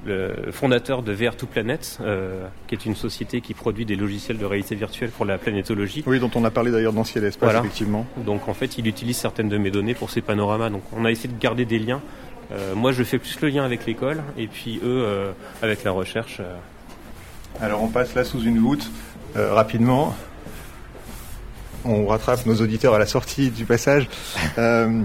le 0.05 0.51
fondateur 0.51 1.03
de 1.03 1.11
VR 1.11 1.35
2 1.39 1.45
Planet, 1.47 1.99
euh, 2.01 2.47
qui 2.67 2.75
est 2.75 2.85
une 2.85 2.95
société 2.95 3.41
qui 3.41 3.53
produit 3.53 3.85
des 3.85 3.95
logiciels 3.95 4.37
de 4.37 4.45
réalité 4.45 4.75
virtuelle 4.75 5.11
pour 5.11 5.25
la 5.25 5.37
planétologie. 5.37 6.03
Oui, 6.07 6.19
dont 6.19 6.31
on 6.35 6.43
a 6.43 6.51
parlé 6.51 6.71
d'ailleurs 6.71 6.93
dans 6.93 7.03
Ciel 7.03 7.23
Espace, 7.23 7.55
effectivement. 7.55 8.05
Donc 8.17 8.47
en 8.47 8.53
fait, 8.53 8.77
il 8.77 8.87
utilise 8.87 9.17
certaines 9.17 9.49
de 9.49 9.57
mes 9.57 9.71
données 9.71 9.93
pour 9.93 10.09
ses 10.09 10.21
panoramas. 10.21 10.69
Donc 10.69 10.83
on 10.95 11.05
a 11.05 11.11
essayé 11.11 11.29
de 11.29 11.39
garder 11.39 11.65
des 11.65 11.79
liens. 11.79 12.01
Euh, 12.51 12.75
moi, 12.75 12.91
je 12.91 13.03
fais 13.03 13.17
plus 13.17 13.39
le 13.41 13.49
lien 13.49 13.63
avec 13.63 13.85
l'école, 13.85 14.21
et 14.37 14.47
puis 14.47 14.79
eux, 14.83 15.03
euh, 15.05 15.31
avec 15.61 15.83
la 15.83 15.91
recherche. 15.91 16.37
Euh. 16.39 16.55
Alors 17.61 17.83
on 17.83 17.87
passe 17.87 18.15
là 18.15 18.23
sous 18.23 18.41
une 18.41 18.59
voûte, 18.59 18.89
rapidement. 19.35 20.15
On 21.85 22.05
rattrape 22.05 22.45
nos 22.45 22.55
auditeurs 22.55 22.93
à 22.93 22.99
la 22.99 23.05
sortie 23.05 23.49
du 23.49 23.65
passage. 23.65 24.07
Euh, 24.57 25.03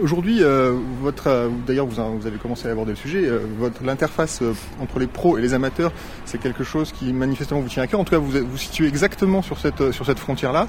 Aujourd'hui, 0.00 0.42
euh, 0.42 0.72
votre, 1.02 1.28
euh, 1.28 1.48
d'ailleurs, 1.66 1.84
vous, 1.84 1.96
vous, 2.18 2.26
avez 2.26 2.38
commencé 2.38 2.66
à 2.66 2.70
aborder 2.70 2.92
le 2.92 2.96
sujet. 2.96 3.24
Euh, 3.26 3.40
votre 3.58 3.84
l'interface 3.84 4.40
entre 4.80 4.98
les 4.98 5.06
pros 5.06 5.36
et 5.36 5.42
les 5.42 5.52
amateurs, 5.52 5.92
c'est 6.24 6.38
quelque 6.38 6.64
chose 6.64 6.92
qui 6.92 7.12
manifestement 7.12 7.60
vous 7.60 7.68
tient 7.68 7.82
à 7.82 7.86
cœur. 7.86 8.00
En 8.00 8.04
tout 8.04 8.12
cas, 8.12 8.18
vous 8.18 8.30
vous 8.30 8.56
situez 8.56 8.88
exactement 8.88 9.42
sur 9.42 9.58
cette 9.58 9.92
sur 9.92 10.06
cette 10.06 10.18
frontière-là. 10.18 10.66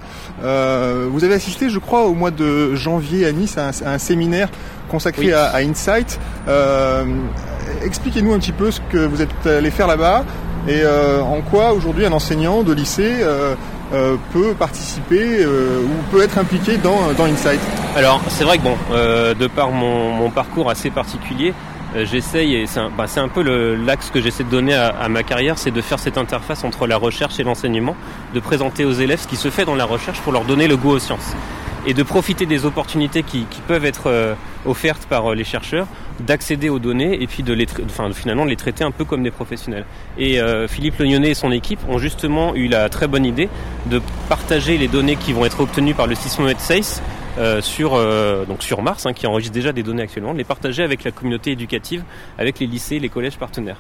vous 1.10 1.24
avez 1.24 1.36
assisté, 1.36 1.70
je 1.70 1.80
crois, 1.80 2.06
au 2.06 2.14
mois 2.14 2.32
de 2.32 2.76
janvier 2.76 3.26
à 3.26 3.32
Nice 3.32 3.58
à 3.58 3.70
un, 3.70 3.72
à 3.86 3.94
un 3.94 3.98
séminaire 3.98 4.50
consacré 4.90 5.32
à, 5.32 5.46
à, 5.46 5.62
Insight. 5.62 6.20
Expliquez-nous 7.84 8.34
un 8.34 8.40
petit 8.40 8.52
peu 8.52 8.72
ce 8.72 8.82
que 8.92 9.06
vous 9.06 9.22
êtes 9.22 9.48
allé 9.48 9.72
faire 9.72 9.88
là-bas 9.88 10.26
et 10.68 10.86
en 10.86 11.42
quoi 11.42 11.72
aujourd'hui 11.72 12.06
un 12.06 12.12
enseignant 12.12 12.64
de 12.64 12.74
lycée 12.74 13.24
euh, 13.94 14.18
peut 14.32 14.56
participer 14.56 15.44
euh, 15.44 15.84
ou 15.84 16.12
peut 16.12 16.24
être 16.24 16.40
impliqué 16.40 16.78
dans, 16.78 16.98
Insight. 17.24 17.60
Alors 17.96 18.22
c'est 18.28 18.44
vrai 18.44 18.58
que 18.58 18.64
bon, 18.64 18.76
euh, 18.92 19.36
de 19.36 19.46
par 19.46 19.70
mon, 19.70 20.32
parcours 20.32 20.72
assez 20.72 20.90
particulier, 20.90 21.54
j'essaye, 21.96 22.56
et 22.56 22.66
c'est 22.66 22.80
un, 22.80 22.90
bah, 22.90 23.06
un, 23.18 23.28
peu 23.28 23.44
l'axe 23.76 24.10
que 24.10 24.20
j'essaie 24.20 24.44
de 24.44 24.50
donner 24.50 24.74
à 24.74 25.08
ma 25.10 25.22
carrière, 25.22 25.60
c'est 25.60 25.70
de 25.70 25.82
faire 25.82 26.00
cette 26.00 26.18
interface 26.18 26.64
entre 26.64 26.88
la 26.88 26.98
recherche 26.98 27.40
et 27.40 27.44
l'enseignement, 27.44 27.96
de 28.34 28.40
présenter 28.40 28.84
aux 28.84 28.94
élèves 28.94 29.22
ce 29.22 29.28
qui 29.28 29.36
se 29.36 29.52
fait 29.52 29.66
dans 29.66 29.76
la 29.76 29.86
recherche 29.86 30.20
pour 30.22 30.34
leur 30.34 30.46
donner 30.46 30.68
le 30.68 30.76
goût 30.76 30.90
aux 30.90 31.00
sciences 31.00 31.36
et 31.86 31.94
de 31.94 32.04
profiter 32.04 32.46
des 32.46 32.66
opportunités 32.66 33.24
qui, 33.24 33.46
peuvent 33.68 33.86
être 33.86 34.08
euh, 34.08 34.36
offertes 34.66 35.06
par 35.06 35.32
euh, 35.32 35.36
les 35.36 35.44
chercheurs, 35.44 35.88
d'accéder 36.20 36.70
aux 36.70 36.80
données 36.80 37.22
et 37.22 37.28
puis 37.28 37.44
de 37.44 37.54
les, 37.54 37.68
enfin, 37.86 38.12
finalement 38.14 38.46
de 38.46 38.50
les 38.50 38.56
traiter 38.56 38.84
un 38.84 38.92
peu 38.92 39.06
comme 39.06 39.24
des 39.24 39.32
professionnels. 39.32 39.86
Et 40.18 40.40
euh, 40.40 40.68
Philippe 40.68 41.00
Lognonnet 41.00 41.32
et 41.32 41.34
son 41.34 41.52
équipe 41.52 41.80
ont 41.90 41.98
justement 41.98 42.56
eu 42.56 42.68
la 42.68 42.90
très 42.90 43.08
bonne 43.08 43.26
idée 43.26 43.50
de 43.88 44.02
partager 44.30 44.78
les 44.78 44.88
données 44.88 45.16
qui 45.16 45.34
vont 45.34 45.46
être 45.46 45.60
obtenues 45.60 45.94
par 45.94 46.08
le 46.08 46.16
sismomètre 46.16 46.62
SACE 46.62 47.02
euh, 47.40 47.62
sur, 47.62 47.96
euh, 47.96 48.46
donc 48.46 48.62
sur 48.62 48.84
Mars, 48.84 49.08
hein, 49.08 49.14
qui 49.14 49.26
enregistre 49.26 49.56
déjà 49.56 49.72
des 49.72 49.82
données 49.82 50.04
actuellement, 50.04 50.34
les 50.34 50.44
partager 50.44 50.84
avec 50.84 51.04
la 51.04 51.10
communauté 51.10 51.52
éducative, 51.52 52.04
avec 52.38 52.60
les 52.60 52.68
lycées, 52.68 53.00
les 53.00 53.10
collèges 53.10 53.38
partenaires. 53.38 53.78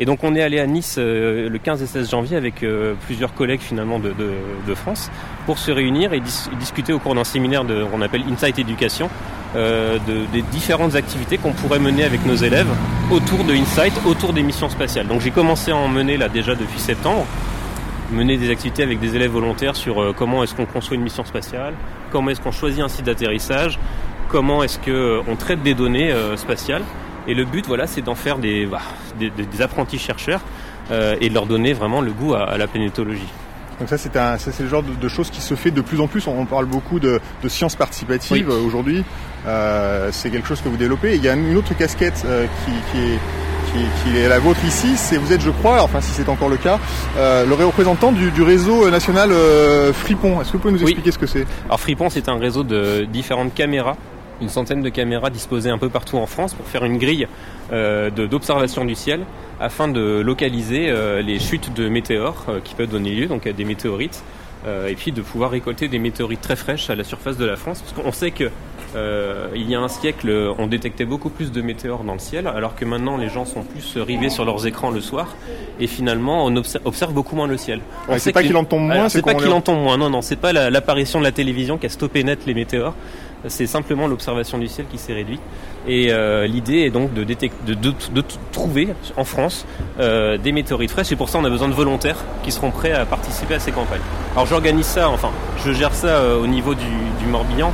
Et 0.00 0.06
donc 0.06 0.24
on 0.24 0.34
est 0.34 0.40
allé 0.40 0.58
à 0.58 0.66
Nice 0.66 0.96
euh, 0.98 1.50
le 1.50 1.58
15 1.58 1.82
et 1.82 1.86
16 1.86 2.10
janvier 2.10 2.36
avec 2.38 2.64
plusieurs 3.04 3.34
collègues 3.34 3.60
finalement 3.60 3.98
de, 3.98 4.08
de, 4.08 4.32
de, 4.66 4.74
France 4.74 5.10
pour 5.44 5.58
se 5.58 5.70
réunir 5.70 6.14
et 6.14 6.20
dis 6.20 6.48
discuter 6.58 6.94
au 6.94 6.98
cours 6.98 7.14
d'un 7.14 7.24
séminaire 7.24 7.64
de 7.64 7.84
qu'on 7.84 8.00
appelle 8.00 8.24
Insight 8.32 8.58
Education 8.58 9.10
de, 9.54 9.98
des 10.32 10.42
différentes 10.42 10.96
activités 10.96 11.38
qu'on 11.38 11.52
pourrait 11.52 11.78
mener 11.78 12.02
avec 12.02 12.26
nos 12.26 12.34
élèves 12.34 12.66
autour 13.12 13.44
de 13.44 13.52
Insight, 13.52 13.92
autour 14.04 14.32
des 14.32 14.42
missions 14.42 14.68
spatiales. 14.68 15.06
Donc 15.06 15.20
j'ai 15.20 15.30
commencé 15.30 15.70
à 15.70 15.76
en 15.76 15.86
mener 15.86 16.16
là 16.16 16.28
déjà 16.28 16.56
depuis 16.56 16.80
septembre 16.80 17.26
mener 18.10 18.36
des 18.36 18.50
activités 18.50 18.82
avec 18.82 18.98
des 18.98 19.14
élèves 19.14 19.30
volontaires 19.30 19.76
sur 19.76 20.14
comment 20.16 20.42
est-ce 20.42 20.54
qu'on 20.54 20.66
construit 20.66 20.98
une 20.98 21.04
mission 21.04 21.24
spatiale, 21.24 21.74
comment 22.14 22.30
est-ce 22.30 22.40
qu'on 22.40 22.52
choisit 22.52 22.80
un 22.80 22.86
site 22.88 23.06
d'atterrissage, 23.06 23.80
comment 24.28 24.62
est-ce 24.62 24.78
qu'on 24.78 25.32
euh, 25.32 25.36
traite 25.36 25.64
des 25.64 25.74
données 25.74 26.12
euh, 26.12 26.36
spatiales. 26.36 26.84
Et 27.26 27.34
le 27.34 27.44
but, 27.44 27.66
voilà, 27.66 27.88
c'est 27.88 28.02
d'en 28.02 28.14
faire 28.14 28.38
des, 28.38 28.66
bah, 28.66 28.82
des, 29.18 29.30
des, 29.30 29.62
apprentis 29.62 29.98
chercheurs 29.98 30.42
et 30.92 31.28
de 31.30 31.34
leur 31.34 31.46
donner 31.46 31.72
vraiment 31.72 32.02
le 32.02 32.12
goût 32.12 32.34
à, 32.34 32.44
à 32.44 32.58
la 32.58 32.66
planétologie. 32.66 33.32
Donc 33.78 33.88
ça, 33.88 33.98
c'est 33.98 34.16
un, 34.16 34.38
c'est 34.38 34.58
le 34.60 34.68
genre 34.68 34.82
de, 34.82 34.94
de, 34.94 35.08
choses 35.08 35.30
qui 35.30 35.40
se 35.40 35.54
fait 35.54 35.70
de 35.70 35.80
plus 35.80 36.00
en 36.00 36.06
plus. 36.06 36.26
On 36.26 36.46
parle 36.46 36.66
beaucoup 36.66 37.00
de, 37.00 37.20
de 37.42 37.48
sciences 37.48 37.74
participatives 37.74 38.48
oui. 38.48 38.54
aujourd'hui. 38.66 39.04
Euh, 39.46 40.10
c'est 40.12 40.30
quelque 40.30 40.46
chose 40.46 40.60
que 40.60 40.68
vous 40.68 40.76
développez. 40.76 41.16
Il 41.16 41.24
y 41.24 41.28
a 41.28 41.34
une 41.34 41.56
autre 41.56 41.76
casquette 41.76 42.22
euh, 42.24 42.46
qui, 42.64 42.72
qui, 42.92 43.04
est 43.04 43.18
qui, 44.04 44.16
est 44.16 44.28
la 44.28 44.38
vôtre 44.38 44.64
ici, 44.64 44.96
c'est 44.96 45.16
vous 45.16 45.32
êtes, 45.32 45.40
je 45.40 45.50
crois, 45.50 45.82
enfin 45.82 46.00
si 46.00 46.12
c'est 46.12 46.28
encore 46.28 46.48
le 46.48 46.56
cas, 46.56 46.78
euh, 47.18 47.44
le 47.44 47.54
représentant 47.54 48.12
du, 48.12 48.30
du 48.30 48.42
réseau 48.42 48.88
national 48.90 49.32
euh, 49.32 49.92
Fripon. 49.92 50.40
Est-ce 50.40 50.52
que 50.52 50.56
vous 50.56 50.62
pouvez 50.62 50.74
nous 50.74 50.82
expliquer 50.82 51.08
oui. 51.08 51.12
ce 51.12 51.18
que 51.18 51.26
c'est? 51.26 51.46
Alors 51.66 51.80
Fripon, 51.80 52.10
c'est 52.10 52.28
un 52.28 52.38
réseau 52.38 52.62
de 52.62 53.04
différentes 53.04 53.54
caméras 53.54 53.96
une 54.40 54.48
centaine 54.48 54.82
de 54.82 54.88
caméras 54.88 55.30
disposées 55.30 55.70
un 55.70 55.78
peu 55.78 55.88
partout 55.88 56.16
en 56.16 56.26
France 56.26 56.54
pour 56.54 56.66
faire 56.66 56.84
une 56.84 56.98
grille 56.98 57.26
euh, 57.72 58.10
d'observation 58.10 58.84
du 58.84 58.94
ciel 58.94 59.20
afin 59.60 59.88
de 59.88 60.20
localiser 60.20 60.88
euh, 60.88 61.22
les 61.22 61.38
chutes 61.38 61.72
de 61.72 61.88
météores 61.88 62.44
euh, 62.48 62.60
qui 62.62 62.74
peuvent 62.74 62.90
donner 62.90 63.14
lieu 63.14 63.26
donc 63.26 63.46
à 63.46 63.52
des 63.52 63.64
météorites 63.64 64.22
euh, 64.66 64.88
et 64.88 64.94
puis 64.94 65.12
de 65.12 65.22
pouvoir 65.22 65.50
récolter 65.50 65.88
des 65.88 65.98
météorites 65.98 66.40
très 66.40 66.56
fraîches 66.56 66.90
à 66.90 66.94
la 66.94 67.04
surface 67.04 67.36
de 67.36 67.44
la 67.44 67.56
France 67.56 67.82
parce 67.82 67.92
qu'on 67.92 68.12
sait 68.12 68.30
que 68.30 68.50
euh, 68.96 69.48
il 69.54 69.68
y 69.68 69.74
a 69.74 69.80
un 69.80 69.88
siècle, 69.88 70.30
on 70.58 70.66
détectait 70.66 71.04
beaucoup 71.04 71.28
plus 71.28 71.50
de 71.50 71.60
météores 71.62 72.04
dans 72.04 72.12
le 72.12 72.20
ciel, 72.20 72.46
alors 72.46 72.76
que 72.76 72.84
maintenant 72.84 73.16
les 73.16 73.28
gens 73.28 73.44
sont 73.44 73.62
plus 73.62 74.00
rivés 74.00 74.30
sur 74.30 74.44
leurs 74.44 74.66
écrans 74.66 74.90
le 74.90 75.00
soir, 75.00 75.34
et 75.80 75.88
finalement 75.88 76.44
on 76.44 76.54
observe, 76.56 76.86
observe 76.86 77.12
beaucoup 77.12 77.34
moins 77.34 77.48
le 77.48 77.56
ciel. 77.56 77.80
Ouais, 78.08 78.18
c'est 78.20 78.32
pas 78.32 78.42
qu'il 78.42 78.56
en 78.56 78.64
tombe 78.64 78.82
moins, 78.82 79.08
c'est 79.08 79.22
pas 79.22 79.34
qu'il 79.34 79.50
en 79.50 79.60
tombe 79.60 79.80
moins. 79.80 79.96
Non, 79.96 80.10
non, 80.10 80.22
c'est 80.22 80.36
pas 80.36 80.52
l'apparition 80.52 81.18
la, 81.18 81.24
de 81.24 81.28
la 81.28 81.32
télévision 81.32 81.76
qui 81.76 81.86
a 81.86 81.88
stoppé 81.88 82.22
net 82.22 82.46
les 82.46 82.54
météores. 82.54 82.94
C'est 83.46 83.66
simplement 83.66 84.06
l'observation 84.06 84.58
du 84.58 84.68
ciel 84.68 84.86
qui 84.90 84.98
s'est 84.98 85.12
réduite. 85.12 85.40
Et 85.86 86.12
euh, 86.12 86.46
l'idée 86.46 86.78
est 86.78 86.90
donc 86.90 87.12
de, 87.12 87.24
trouver 88.52 88.88
en 89.16 89.24
France 89.24 89.66
euh, 90.00 90.38
des 90.38 90.52
météorites 90.52 90.90
fraîches. 90.90 91.12
Et 91.12 91.16
pour 91.16 91.28
ça, 91.28 91.38
on 91.38 91.44
a 91.44 91.50
besoin 91.50 91.68
de 91.68 91.74
volontaires 91.74 92.16
qui 92.42 92.52
seront 92.52 92.70
prêts 92.70 92.92
à 92.92 93.04
participer 93.04 93.54
à 93.54 93.60
ces 93.60 93.72
campagnes. 93.72 94.00
Alors 94.32 94.46
j'organise 94.46 94.86
ça, 94.86 95.10
enfin, 95.10 95.30
je 95.64 95.72
gère 95.72 95.94
ça 95.94 96.08
euh, 96.08 96.42
au 96.42 96.46
niveau 96.46 96.74
du, 96.74 96.86
Morbihan 97.26 97.72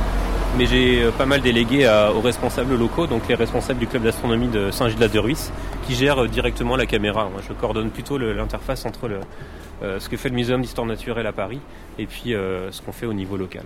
mais 0.57 0.65
j'ai 0.65 1.05
pas 1.17 1.25
mal 1.25 1.39
délégué 1.39 1.89
aux 2.13 2.19
responsables 2.19 2.75
locaux, 2.75 3.07
donc 3.07 3.25
les 3.29 3.35
responsables 3.35 3.79
du 3.79 3.87
club 3.87 4.03
d'astronomie 4.03 4.49
de 4.49 4.69
Saint-Gilles-de-Ruisse, 4.69 5.49
qui 5.87 5.95
gèrent 5.95 6.27
directement 6.27 6.75
la 6.75 6.85
caméra. 6.85 7.29
Je 7.47 7.53
coordonne 7.53 7.89
plutôt 7.89 8.17
l'interface 8.17 8.85
entre 8.85 9.09
ce 9.81 10.09
que 10.09 10.17
fait 10.17 10.27
le 10.27 10.35
Muséum 10.35 10.61
d'histoire 10.61 10.85
naturelle 10.85 11.25
à 11.25 11.31
Paris 11.31 11.61
et 11.97 12.05
puis 12.05 12.31
ce 12.31 12.81
qu'on 12.81 12.91
fait 12.91 13.05
au 13.05 13.13
niveau 13.13 13.37
local. 13.37 13.63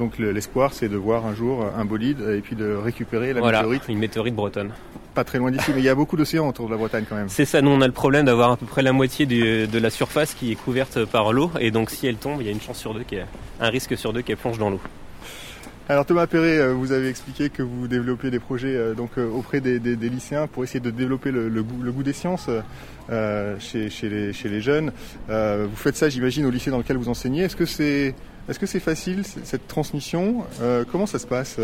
Donc 0.00 0.18
l'espoir, 0.18 0.72
c'est 0.72 0.88
de 0.88 0.96
voir 0.96 1.26
un 1.26 1.34
jour 1.34 1.62
un 1.76 1.84
bolide 1.84 2.22
et 2.22 2.40
puis 2.40 2.56
de 2.56 2.72
récupérer 2.72 3.34
la 3.34 3.40
voilà, 3.40 3.58
météorite. 3.58 3.82
une 3.90 3.98
météorite 3.98 4.34
bretonne. 4.34 4.72
Pas 5.14 5.24
très 5.24 5.36
loin 5.36 5.50
d'ici, 5.50 5.72
mais 5.74 5.82
il 5.82 5.84
y 5.84 5.90
a 5.90 5.94
beaucoup 5.94 6.16
d'océans 6.16 6.48
autour 6.48 6.68
de 6.68 6.70
la 6.70 6.78
Bretagne 6.78 7.04
quand 7.06 7.16
même. 7.16 7.28
C'est 7.28 7.44
ça, 7.44 7.60
nous 7.60 7.70
on 7.70 7.82
a 7.82 7.86
le 7.86 7.92
problème 7.92 8.24
d'avoir 8.24 8.52
à 8.52 8.56
peu 8.56 8.64
près 8.64 8.80
la 8.80 8.92
moitié 8.92 9.26
du, 9.26 9.66
de 9.66 9.78
la 9.78 9.90
surface 9.90 10.32
qui 10.32 10.52
est 10.52 10.54
couverte 10.54 11.04
par 11.04 11.34
l'eau, 11.34 11.50
et 11.60 11.70
donc 11.70 11.90
si 11.90 12.06
elle 12.06 12.16
tombe, 12.16 12.40
il 12.40 12.46
y 12.46 12.48
a 12.48 12.52
une 12.52 12.62
chance 12.62 12.78
sur 12.78 12.94
deux, 12.94 13.02
qui 13.02 13.16
est, 13.16 13.26
un 13.60 13.68
risque 13.68 13.94
sur 13.98 14.14
deux 14.14 14.22
qu'elle 14.22 14.38
plonge 14.38 14.56
dans 14.56 14.70
l'eau. 14.70 14.80
Alors 15.90 16.06
Thomas 16.06 16.26
Perret, 16.26 16.56
euh, 16.56 16.72
vous 16.72 16.92
avez 16.92 17.08
expliqué 17.08 17.50
que 17.50 17.62
vous 17.62 17.86
développez 17.86 18.30
des 18.30 18.38
projets 18.38 18.74
euh, 18.74 18.94
donc 18.94 19.18
auprès 19.18 19.60
des, 19.60 19.80
des, 19.80 19.96
des, 19.96 20.08
lycéens 20.08 20.46
pour 20.46 20.64
essayer 20.64 20.80
de 20.80 20.90
développer 20.90 21.30
le, 21.30 21.50
le, 21.50 21.62
goût, 21.62 21.82
le 21.82 21.92
goût, 21.92 22.04
des 22.04 22.14
sciences 22.14 22.48
euh, 23.10 23.56
chez, 23.58 23.90
chez, 23.90 24.08
les, 24.08 24.32
chez, 24.32 24.48
les, 24.48 24.60
jeunes. 24.60 24.92
Euh, 25.30 25.66
vous 25.68 25.76
faites 25.76 25.96
ça, 25.96 26.08
j'imagine, 26.08 26.46
au 26.46 26.50
lycée 26.50 26.70
dans 26.70 26.78
lequel 26.78 26.96
vous 26.96 27.08
enseignez. 27.08 27.42
Est-ce 27.42 27.56
que 27.56 27.66
c'est 27.66 28.14
est-ce 28.48 28.58
que 28.58 28.66
c'est 28.66 28.80
facile 28.80 29.22
cette 29.24 29.68
transmission? 29.68 30.44
Euh, 30.60 30.84
Comment 30.90 31.06
ça 31.06 31.18
se 31.18 31.26
passe? 31.26 31.58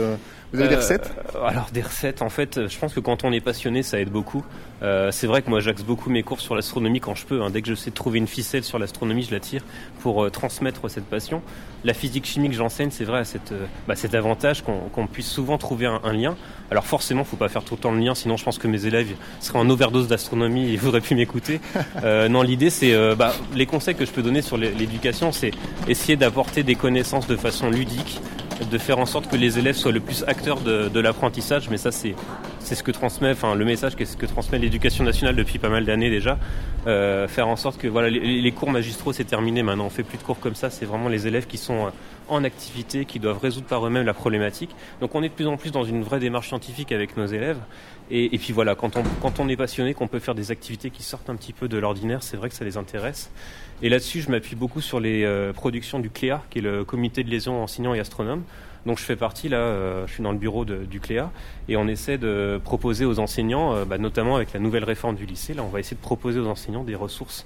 Vous 0.53 0.61
avez 0.61 0.69
des 0.69 0.77
recettes? 0.77 1.12
Alors 1.45 1.69
des 1.73 1.83
recettes, 1.83 2.23
en 2.23 2.29
fait, 2.29 2.69
je 2.69 2.79
pense 2.79 2.95
que 2.95 3.01
quand 3.01 3.25
on 3.25 3.33
est 3.33 3.41
passionné, 3.41 3.83
ça 3.83 3.99
aide 3.99 4.11
beaucoup. 4.11 4.45
c'est 4.81 5.27
vrai 5.27 5.43
que 5.43 5.51
moi, 5.51 5.61
j'axe 5.61 5.83
beaucoup 5.83 6.11
mes 6.11 6.23
cours 6.23 6.41
sur 6.41 6.55
l'astronomie 6.55 7.01
quand 7.01 7.15
je 7.15 7.27
peux. 7.27 7.43
Hein. 7.43 7.51
Dès 7.51 7.62
que 7.62 7.69
je 7.69 7.75
sais 7.75 7.91
trouver 7.91 8.19
une 8.19 8.29
ficelle 8.29 8.65
sur 8.65 8.79
l'astronomie, 8.79 9.23
je 9.23 9.33
la 9.33 9.41
tire 9.41 9.62
pour 10.01 10.31
transmettre 10.31 10.89
cette 10.91 11.07
passion 11.07 11.43
la 11.87 11.95
physique 11.95 12.27
chimie 12.27 12.49
que 12.49 12.55
j'enseigne, 12.55 12.91
c'est 12.91 13.05
vrai, 13.05 13.25
cette, 13.25 13.55
bah, 13.87 13.95
cet 13.95 14.15
avantage 14.15 14.62
qu'on 14.62 14.89
qu 14.89 15.07
puisse 15.11 15.29
souvent 15.29 15.57
trouver 15.57 15.87
un, 15.87 16.01
un, 16.03 16.12
lien. 16.12 16.37
Alors 16.71 16.85
forcément, 16.85 17.23
faut 17.23 17.37
pas 17.37 17.49
faire 17.49 17.62
tout 17.62 17.75
le 17.75 17.81
temps 17.81 17.93
le 17.93 18.01
lien, 18.01 18.15
sinon 18.15 18.37
je 18.37 18.45
pense 18.45 18.59
que 18.59 18.67
mes 18.67 18.87
élèves 18.87 19.09
seraient 19.41 19.61
en 19.61 19.71
overdose 19.71 20.09
d'astronomie 20.09 20.73
et 20.73 20.77
voudraient 20.77 21.01
plus 21.01 21.15
m'écouter. 21.15 21.61
Euh, 22.05 22.29
non, 22.29 22.43
l'idée, 22.43 22.69
c'est 22.69 22.93
euh, 22.93 23.15
bah, 23.15 23.33
les 23.55 23.65
conseils 23.65 23.95
que 23.95 24.05
je 24.05 24.11
peux 24.11 24.23
donner 24.23 24.43
sur 24.43 24.57
l'éducation, 24.57 25.33
c'est 25.33 25.51
essayer 25.89 26.17
d'apporter 26.17 26.62
des 26.67 26.75
connaissances 26.75 27.27
de 27.27 27.37
façon 27.37 27.71
ludique, 27.71 28.21
de 28.71 28.79
faire 28.79 28.99
en 28.99 29.07
sorte 29.07 29.31
que 29.31 29.37
les 29.37 29.59
élèves 29.59 29.77
soient 29.77 29.93
le 29.93 30.01
plus 30.01 30.25
acteurs 30.27 30.61
de, 30.61 31.01
l'apprentissage. 31.01 31.71
Mais 31.71 31.79
ça, 31.79 31.91
c'est 31.93 32.15
ce 32.61 32.83
que 32.83 32.91
transmet, 32.91 33.31
enfin 33.31 33.55
le 33.55 33.65
message, 33.65 33.93
c'est 33.97 34.05
ce 34.05 34.17
que 34.17 34.27
transmet 34.27 34.59
l'éducation 34.59 35.05
nationale 35.05 35.37
depuis 35.37 35.59
pas 35.59 35.69
mal 35.69 35.85
d'années 35.85 36.11
déjà. 36.11 36.39
Euh, 36.87 37.27
faire 37.29 37.49
en 37.49 37.57
sorte 37.57 37.79
que 37.79 37.89
voilà, 37.89 38.11
les, 38.11 38.41
les 38.41 38.53
cours 38.53 38.71
magistraux 38.71 39.13
c'est 39.13 39.25
terminé. 39.25 39.63
Maintenant, 39.63 39.87
on 39.87 39.91
fait 39.91 40.03
plus 40.03 40.19
de 40.19 40.23
cours 40.23 40.41
comme 40.41 40.55
ça. 40.55 40.69
C'est 40.71 40.85
vraiment 40.85 41.09
les 41.09 41.27
élèves 41.27 41.47
qui 41.47 41.59
sont 41.59 41.91
en 42.29 42.45
activité, 42.45 43.05
qui 43.05 43.19
doivent 43.19 43.39
résoudre 43.39 43.67
par 43.67 43.87
eux-mêmes 43.87 44.07
la 44.07 44.15
problématique. 44.15 44.75
Donc, 45.01 45.15
on 45.15 45.23
est 45.23 45.29
de 45.29 45.35
plus 45.35 45.47
en 45.47 45.57
plus 45.57 45.71
dans 45.71 45.85
une 45.85 46.03
vraie 46.03 46.21
démarche 46.21 46.49
scientifique 46.49 46.93
avec 46.93 47.17
nos 47.17 47.27
élèves. 47.27 47.59
Et, 48.11 48.39
puis 48.39 48.53
voilà, 48.53 48.77
quand 48.77 48.97
on, 48.97 49.49
est 49.49 49.57
passionné, 49.57 49.93
qu'on 49.93 50.07
peut 50.07 50.21
faire 50.21 50.37
des 50.37 50.53
activités 50.53 50.91
qui 50.91 51.03
sortent 51.03 51.29
un 51.29 51.35
petit 51.35 51.53
peu 51.53 51.67
de 51.67 51.77
l'ordinaire, 51.77 52.23
c'est 52.23 52.37
vrai 52.37 52.49
que 52.49 52.55
ça 52.55 52.65
les 52.65 52.77
intéresse. 52.77 53.31
Et 53.83 53.89
là-dessus, 53.89 54.21
je 54.21 54.31
m'appuie 54.31 54.55
beaucoup 54.55 54.81
sur 54.81 55.01
les 55.01 55.25
euh, 55.25 55.53
productions 55.53 55.99
du 55.99 56.09
CLEA, 56.09 56.41
qui 56.51 56.59
est 56.59 56.62
le 56.62 56.85
comité 56.85 57.25
de 57.25 57.31
liaison 57.31 57.61
enseignants 57.62 57.95
et 57.95 58.01
astronomes. 58.01 58.45
Donc 58.87 58.99
je 58.99 59.03
fais 59.03 59.17
partie 59.17 59.49
là, 59.49 59.57
euh, 59.57 60.07
je 60.07 60.12
suis 60.12 60.23
dans 60.23 60.31
le 60.31 60.39
bureau 60.39 60.65
du 60.65 61.01
CLEA 61.01 61.33
et 61.69 61.77
on 61.77 61.89
essaie 61.89 62.19
de 62.19 62.61
proposer 62.62 63.05
aux 63.05 63.19
enseignants, 63.19 63.75
euh, 63.75 63.85
bah, 63.85 63.99
notamment 63.99 64.37
avec 64.37 64.53
la 64.53 64.61
nouvelle 64.61 64.85
réforme 64.85 65.17
du 65.17 65.27
lycée, 65.27 65.55
là 65.55 65.65
on 65.65 65.69
va 65.69 65.81
essayer 65.81 65.97
de 65.97 66.03
proposer 66.03 66.39
aux 66.39 66.47
enseignants 66.47 66.85
des 66.85 66.95
ressources 66.95 67.45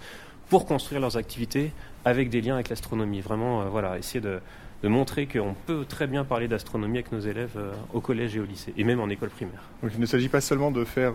pour 0.51 0.66
construire 0.66 1.01
leurs 1.01 1.16
activités 1.16 1.73
avec 2.05 2.29
des 2.29 2.43
liens 2.43 2.57
avec 2.57 2.69
l'astronomie. 2.69 3.23
Vraiment, 3.23 3.64
voilà, 3.71 3.97
essayer 3.97 4.21
de, 4.21 4.40
de 4.83 4.88
montrer 4.88 5.27
qu'on 5.27 5.55
peut 5.66 5.85
très 5.87 6.07
bien 6.07 6.25
parler 6.25 6.49
d'astronomie 6.49 6.99
avec 6.99 7.12
nos 7.12 7.21
élèves 7.21 7.53
euh, 7.57 7.73
au 7.93 8.01
collège 8.01 8.37
et 8.37 8.40
au 8.40 8.45
lycée, 8.45 8.73
et 8.77 8.85
même 8.85 9.01
en 9.01 9.09
école 9.09 9.31
primaire. 9.31 9.61
Donc 9.83 9.93
il 9.95 10.01
ne 10.01 10.07
s'agit 10.07 10.29
pas 10.29 10.40
seulement 10.40 10.71
de 10.71 10.85
faire 10.85 11.14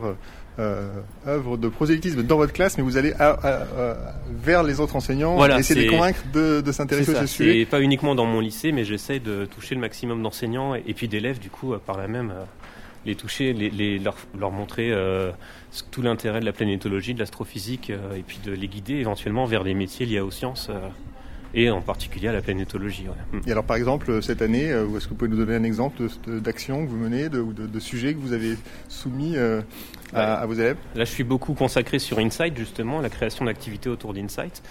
euh, 0.59 0.89
œuvre 1.25 1.57
de 1.57 1.67
prosélytisme 1.67 2.23
dans 2.23 2.37
votre 2.37 2.53
classe, 2.53 2.77
mais 2.77 2.83
vous 2.83 2.97
allez 2.97 3.13
vers 4.43 4.63
les 4.63 4.79
autres 4.79 4.95
enseignants 4.95 5.35
voilà, 5.35 5.59
essayer 5.59 5.81
de 5.81 5.89
les 5.89 5.95
convaincre 5.95 6.21
de, 6.33 6.61
de 6.61 6.71
s'intéresser 6.71 7.15
à 7.15 7.21
ce 7.21 7.27
sujet. 7.27 7.59
Et 7.59 7.65
pas 7.65 7.81
uniquement 7.81 8.15
dans 8.15 8.25
mon 8.25 8.39
lycée, 8.39 8.71
mais 8.71 8.85
j'essaie 8.85 9.19
de 9.19 9.45
toucher 9.45 9.75
le 9.75 9.81
maximum 9.81 10.21
d'enseignants 10.21 10.75
et, 10.75 10.93
puis 10.93 11.07
d'élèves, 11.07 11.39
du 11.39 11.49
coup, 11.49 11.73
par 11.85 11.97
la 11.97 12.07
même 12.07 12.33
les 13.05 13.15
toucher, 13.15 13.53
les, 13.53 13.99
leur, 13.99 14.15
leur, 14.37 14.51
montrer 14.51 14.91
euh, 14.91 15.31
tout 15.91 16.01
l'intérêt 16.01 16.39
de 16.39 16.45
la 16.45 16.53
planétologie, 16.53 17.13
de 17.13 17.19
l'astrophysique, 17.19 17.89
euh, 17.89 18.15
et 18.15 18.21
puis 18.21 18.39
de 18.43 18.51
les 18.51 18.67
guider 18.67 18.95
éventuellement 18.95 19.45
vers 19.45 19.63
des 19.63 19.73
métiers 19.73 20.05
liés 20.05 20.19
aux 20.19 20.31
sciences, 20.31 20.69
euh, 20.69 20.79
et 21.55 21.71
en 21.71 21.81
particulier 21.81 22.27
à 22.27 22.33
la 22.33 22.41
planétologie. 22.41 23.07
Ouais. 23.07 23.39
Et 23.47 23.51
alors 23.51 23.63
par 23.63 23.77
exemple, 23.77 24.21
cette 24.21 24.41
année, 24.41 24.65
est-ce 24.65 25.05
que 25.05 25.09
vous 25.09 25.15
pouvez 25.15 25.31
nous 25.31 25.37
donner 25.37 25.55
un 25.55 25.63
exemple 25.63 26.03
d'action 26.27 26.85
que 26.85 26.89
vous 26.89 26.97
menez, 26.97 27.29
de, 27.29 27.39
ou 27.39 27.53
de, 27.53 27.65
de 27.65 27.79
sujets 27.79 28.13
que 28.13 28.19
vous 28.19 28.33
avez 28.33 28.57
soumis 28.89 29.37
à, 30.13 30.35
à, 30.35 30.45
vos 30.45 30.53
élèves? 30.53 30.77
Là, 30.95 31.05
je 31.05 31.11
suis 31.11 31.23
beaucoup 31.23 31.53
consacré 31.53 31.97
sur 31.97 32.19
Insight, 32.19 32.55
justement, 32.57 33.01
la 33.01 33.09
création 33.09 33.45
d'activités 33.45 33.89
autour 33.89 34.13
d'Insight. 34.13 34.61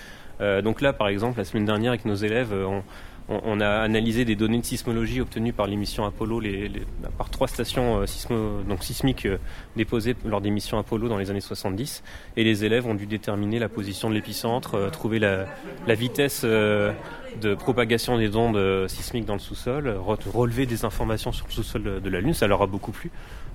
donc 0.63 0.81
là, 0.81 0.93
par 0.93 1.09
exemple, 1.09 1.39
la 1.39 1.45
semaine 1.45 1.65
dernière, 1.65 1.93
avec 1.93 2.05
nos 2.05 2.15
élèves, 2.15 2.53
on, 2.53 2.83
on, 3.29 3.61
a 3.61 3.69
analysé 3.81 4.25
des 4.25 4.37
données 4.37 4.59
de 4.59 4.65
sismologie 4.65 5.21
obtenues 5.21 5.53
par 5.53 5.67
l'émission 5.67 6.05
Apollo, 6.05 6.41
les, 6.41 6.71
par 7.17 7.31
trois 7.31 7.49
stations 7.49 8.03
euh, 8.03 8.77
sismiques 8.81 9.27
euh, 9.27 9.39
déposées 9.77 10.15
lors 10.27 10.41
des 10.41 10.51
missions 10.51 10.79
Apollo 10.79 11.09
dans 11.09 11.17
les 11.17 11.31
années 11.31 11.41
70. 11.41 12.03
Et 12.37 12.45
les 12.45 12.65
élèves 12.65 12.87
ont 12.87 12.95
dû 12.95 13.07
déterminer 13.07 13.59
la 13.59 13.69
position 13.69 14.11
de 14.11 14.15
l'épicentre, 14.15 14.75
euh, 14.75 14.91
trouver 14.91 15.19
la, 15.19 15.47
vitesse 15.95 16.45
de 16.45 17.55
propagation 17.55 18.19
des 18.19 18.37
ondes 18.37 18.89
sismiques 18.89 19.25
dans 19.25 19.35
le 19.35 19.39
sous-sol, 19.39 19.97
relever 20.33 20.67
des 20.67 20.85
informations 20.85 21.33
sur 21.33 21.47
le 21.47 21.53
sous-sol 21.53 22.01
de, 22.03 22.11
la 22.11 22.21
Lune. 22.21 22.35
Ça 22.35 22.47
leur 22.47 22.63
a 22.63 22.67
beaucoup 22.67 22.93
plu. 22.93 23.11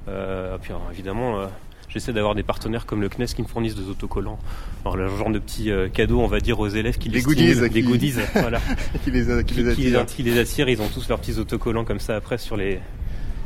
puis 0.06 0.74
évidemment 0.92 1.48
j'essaie 1.90 2.14
d'avoir 2.14 2.36
des 2.36 2.44
partenaires 2.44 2.86
comme 2.86 3.02
le 3.02 3.10
CNES 3.10 3.28
qui 3.28 3.42
me 3.42 3.48
fournissent 3.48 3.76
des 3.76 3.90
autocollants. 3.90 4.40
Alors 4.86 4.96
le 4.96 5.08
genre 5.10 5.32
de 5.32 5.40
petits 5.40 5.72
euh, 5.72 5.90
cadeaux, 5.90 6.20
on 6.22 6.28
va 6.28 6.40
dire 6.40 6.60
aux 6.60 6.68
élèves 6.68 6.98
qui 6.98 7.10
les 7.10 7.22
goodies, 7.22 7.56
des 7.70 7.82
goodies, 7.82 8.14
voilà, 8.34 8.62
qui 9.04 9.12
les, 9.12 9.44
qui, 9.44 9.54
les 9.56 9.68
attirent. 9.70 10.06
Qui, 10.06 10.24
les 10.24 10.40
attirent. 10.40 10.70
Ils 10.70 10.82
ont 10.82 10.88
tous 10.88 11.10
leurs 11.10 11.20
petits 11.20 11.40
autocollants 11.40 11.86
comme 11.86 12.00
ça 12.00 12.16
après 12.16 12.38
sur 12.38 12.56
les 12.56 12.80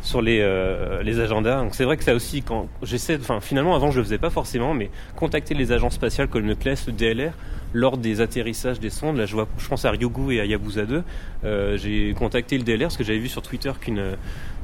sur 0.02 0.22
les, 0.22 0.40
euh, 0.42 1.02
les 1.02 1.20
agendas. 1.20 1.62
Donc 1.62 1.76
c'est 1.76 1.86
vrai 1.86 1.98
que 1.98 2.04
ça 2.04 2.14
aussi, 2.14 2.42
quand 2.42 2.68
j'essaie, 2.84 3.18
enfin 3.20 3.40
finalement 3.40 3.76
avant 3.76 3.90
je 3.90 4.00
le 4.00 4.04
faisais 4.04 4.18
pas 4.18 4.30
forcément, 4.30 4.74
mais 4.74 4.90
contacter 5.16 5.54
les 5.54 5.72
agences 5.72 5.94
spatiales 5.94 6.28
comme 6.28 6.46
le 6.46 6.56
CNES, 6.56 6.76
le 6.88 6.94
DLR, 6.94 7.34
lors 7.74 7.98
des 7.98 8.22
atterrissages 8.22 8.80
des 8.80 8.90
sondes, 8.90 9.18
là 9.18 9.26
je, 9.26 9.34
vois, 9.34 9.48
je 9.58 9.68
pense 9.68 9.86
à 9.86 9.92
Ryugu 9.92 10.36
et 10.36 10.40
à 10.40 10.46
Yabusa 10.46 10.86
2, 10.86 11.04
euh, 11.44 11.78
j'ai 11.78 12.14
contacté 12.14 12.58
le 12.58 12.64
DLR 12.64 12.84
parce 12.84 12.98
que 12.98 13.04
j'avais 13.04 13.20
vu 13.20 13.28
sur 13.28 13.42
Twitter 13.42 13.72
qu'une 13.80 14.16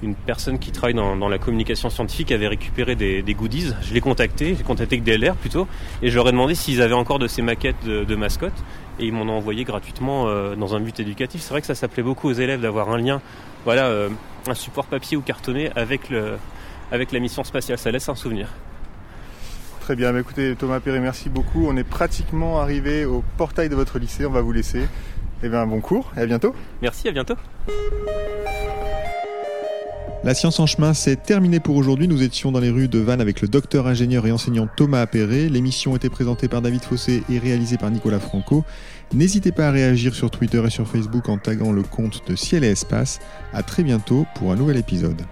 une 0.02 0.16
personne 0.16 0.60
qui 0.60 0.72
travaille 0.72 0.94
dans, 0.94 1.16
dans, 1.16 1.28
la 1.28 1.38
communication 1.38 1.90
scientifique 1.90 2.32
avait 2.32 2.48
récupéré 2.48 2.96
des, 2.96 3.22
des 3.22 3.34
goodies. 3.34 3.74
Je 3.82 3.94
l'ai 3.94 4.02
contacté, 4.02 4.56
j'ai 4.56 4.64
contacté 4.64 4.96
le 4.96 5.02
DLR 5.02 5.36
plutôt, 5.36 5.68
et 6.02 6.10
je 6.10 6.16
leur 6.16 6.28
ai 6.28 6.32
demandé 6.32 6.56
s'ils 6.56 6.82
avaient 6.82 6.94
encore 6.94 7.20
de 7.20 7.28
ces 7.28 7.42
maquettes 7.42 7.84
de, 7.86 8.04
de 8.04 8.16
mascottes, 8.16 8.64
et 9.00 9.06
ils 9.06 9.14
m'en 9.14 9.24
ont 9.24 9.38
envoyé 9.38 9.64
gratuitement 9.64 10.28
euh, 10.28 10.56
dans 10.56 10.76
un 10.76 10.80
but 10.80 11.00
éducatif. 11.00 11.42
C'est 11.42 11.50
vrai 11.50 11.62
que 11.62 11.68
ça 11.68 11.76
s'appelait 11.76 12.04
beaucoup 12.04 12.30
aux 12.30 12.34
élèves 12.34 12.62
d'avoir 12.62 12.90
un 12.90 12.98
lien, 12.98 13.22
voilà, 13.66 13.88
euh, 13.88 14.10
un 14.48 14.54
support 14.54 14.86
papier 14.86 15.18
ou 15.18 15.22
cartonné 15.22 15.70
avec, 15.76 16.10
le, 16.10 16.38
avec 16.92 17.12
la 17.12 17.20
mission 17.20 17.44
spatiale. 17.44 17.78
Ça 17.78 17.92
laisse 17.92 18.08
un 18.10 18.16
souvenir. 18.16 18.48
Très 19.90 19.96
bien, 19.96 20.16
écoutez 20.16 20.56
Thomas 20.56 20.80
Perret, 20.80 21.00
merci 21.00 21.30
beaucoup. 21.30 21.66
On 21.68 21.76
est 21.76 21.84
pratiquement 21.84 22.60
arrivé 22.60 23.06
au 23.06 23.24
portail 23.38 23.70
de 23.70 23.76
votre 23.76 23.98
lycée, 23.98 24.24
on 24.24 24.30
va 24.30 24.42
vous 24.42 24.52
laisser. 24.52 24.84
Eh 25.42 25.50
bien, 25.50 25.66
bon 25.66 25.82
cours 25.82 26.12
et 26.16 26.20
à 26.20 26.26
bientôt. 26.28 26.54
Merci, 26.84 27.08
à 27.08 27.12
bientôt. 27.12 27.34
La 30.24 30.36
science 30.36 30.60
en 30.60 30.68
chemin, 30.68 30.94
c'est 30.94 31.16
terminé 31.16 31.60
pour 31.60 31.76
aujourd'hui. 31.76 32.08
Nous 32.08 32.22
étions 32.22 32.52
dans 32.52 32.60
les 32.60 32.70
rues 32.70 32.88
de 32.88 33.00
Vannes 33.00 33.20
avec 33.20 33.42
le 33.42 33.48
docteur 33.48 33.88
ingénieur 33.88 34.28
et 34.28 34.32
enseignant 34.32 34.68
Thomas 34.68 35.02
Appéré. 35.02 35.50
L'émission 35.50 35.96
était 35.96 36.10
présentée 36.10 36.48
par 36.48 36.62
David 36.62 36.84
Fossé 36.84 37.24
et 37.28 37.40
réalisée 37.40 37.78
par 37.78 37.90
Nicolas 37.90 38.20
Franco. 38.20 38.66
N'hésitez 39.12 39.52
pas 39.52 39.70
à 39.70 39.72
réagir 39.72 40.14
sur 40.14 40.30
Twitter 40.30 40.62
et 40.64 40.70
sur 40.70 40.88
Facebook 40.88 41.30
en 41.30 41.40
taguant 41.40 41.72
le 41.72 41.82
compte 41.82 42.30
de 42.30 42.36
Ciel 42.36 42.64
et 42.64 42.70
Espace. 42.70 43.18
À 43.54 43.64
très 43.64 43.82
bientôt 43.82 44.28
pour 44.36 44.52
un 44.52 44.56
nouvel 44.56 44.78
épisode. 44.78 45.24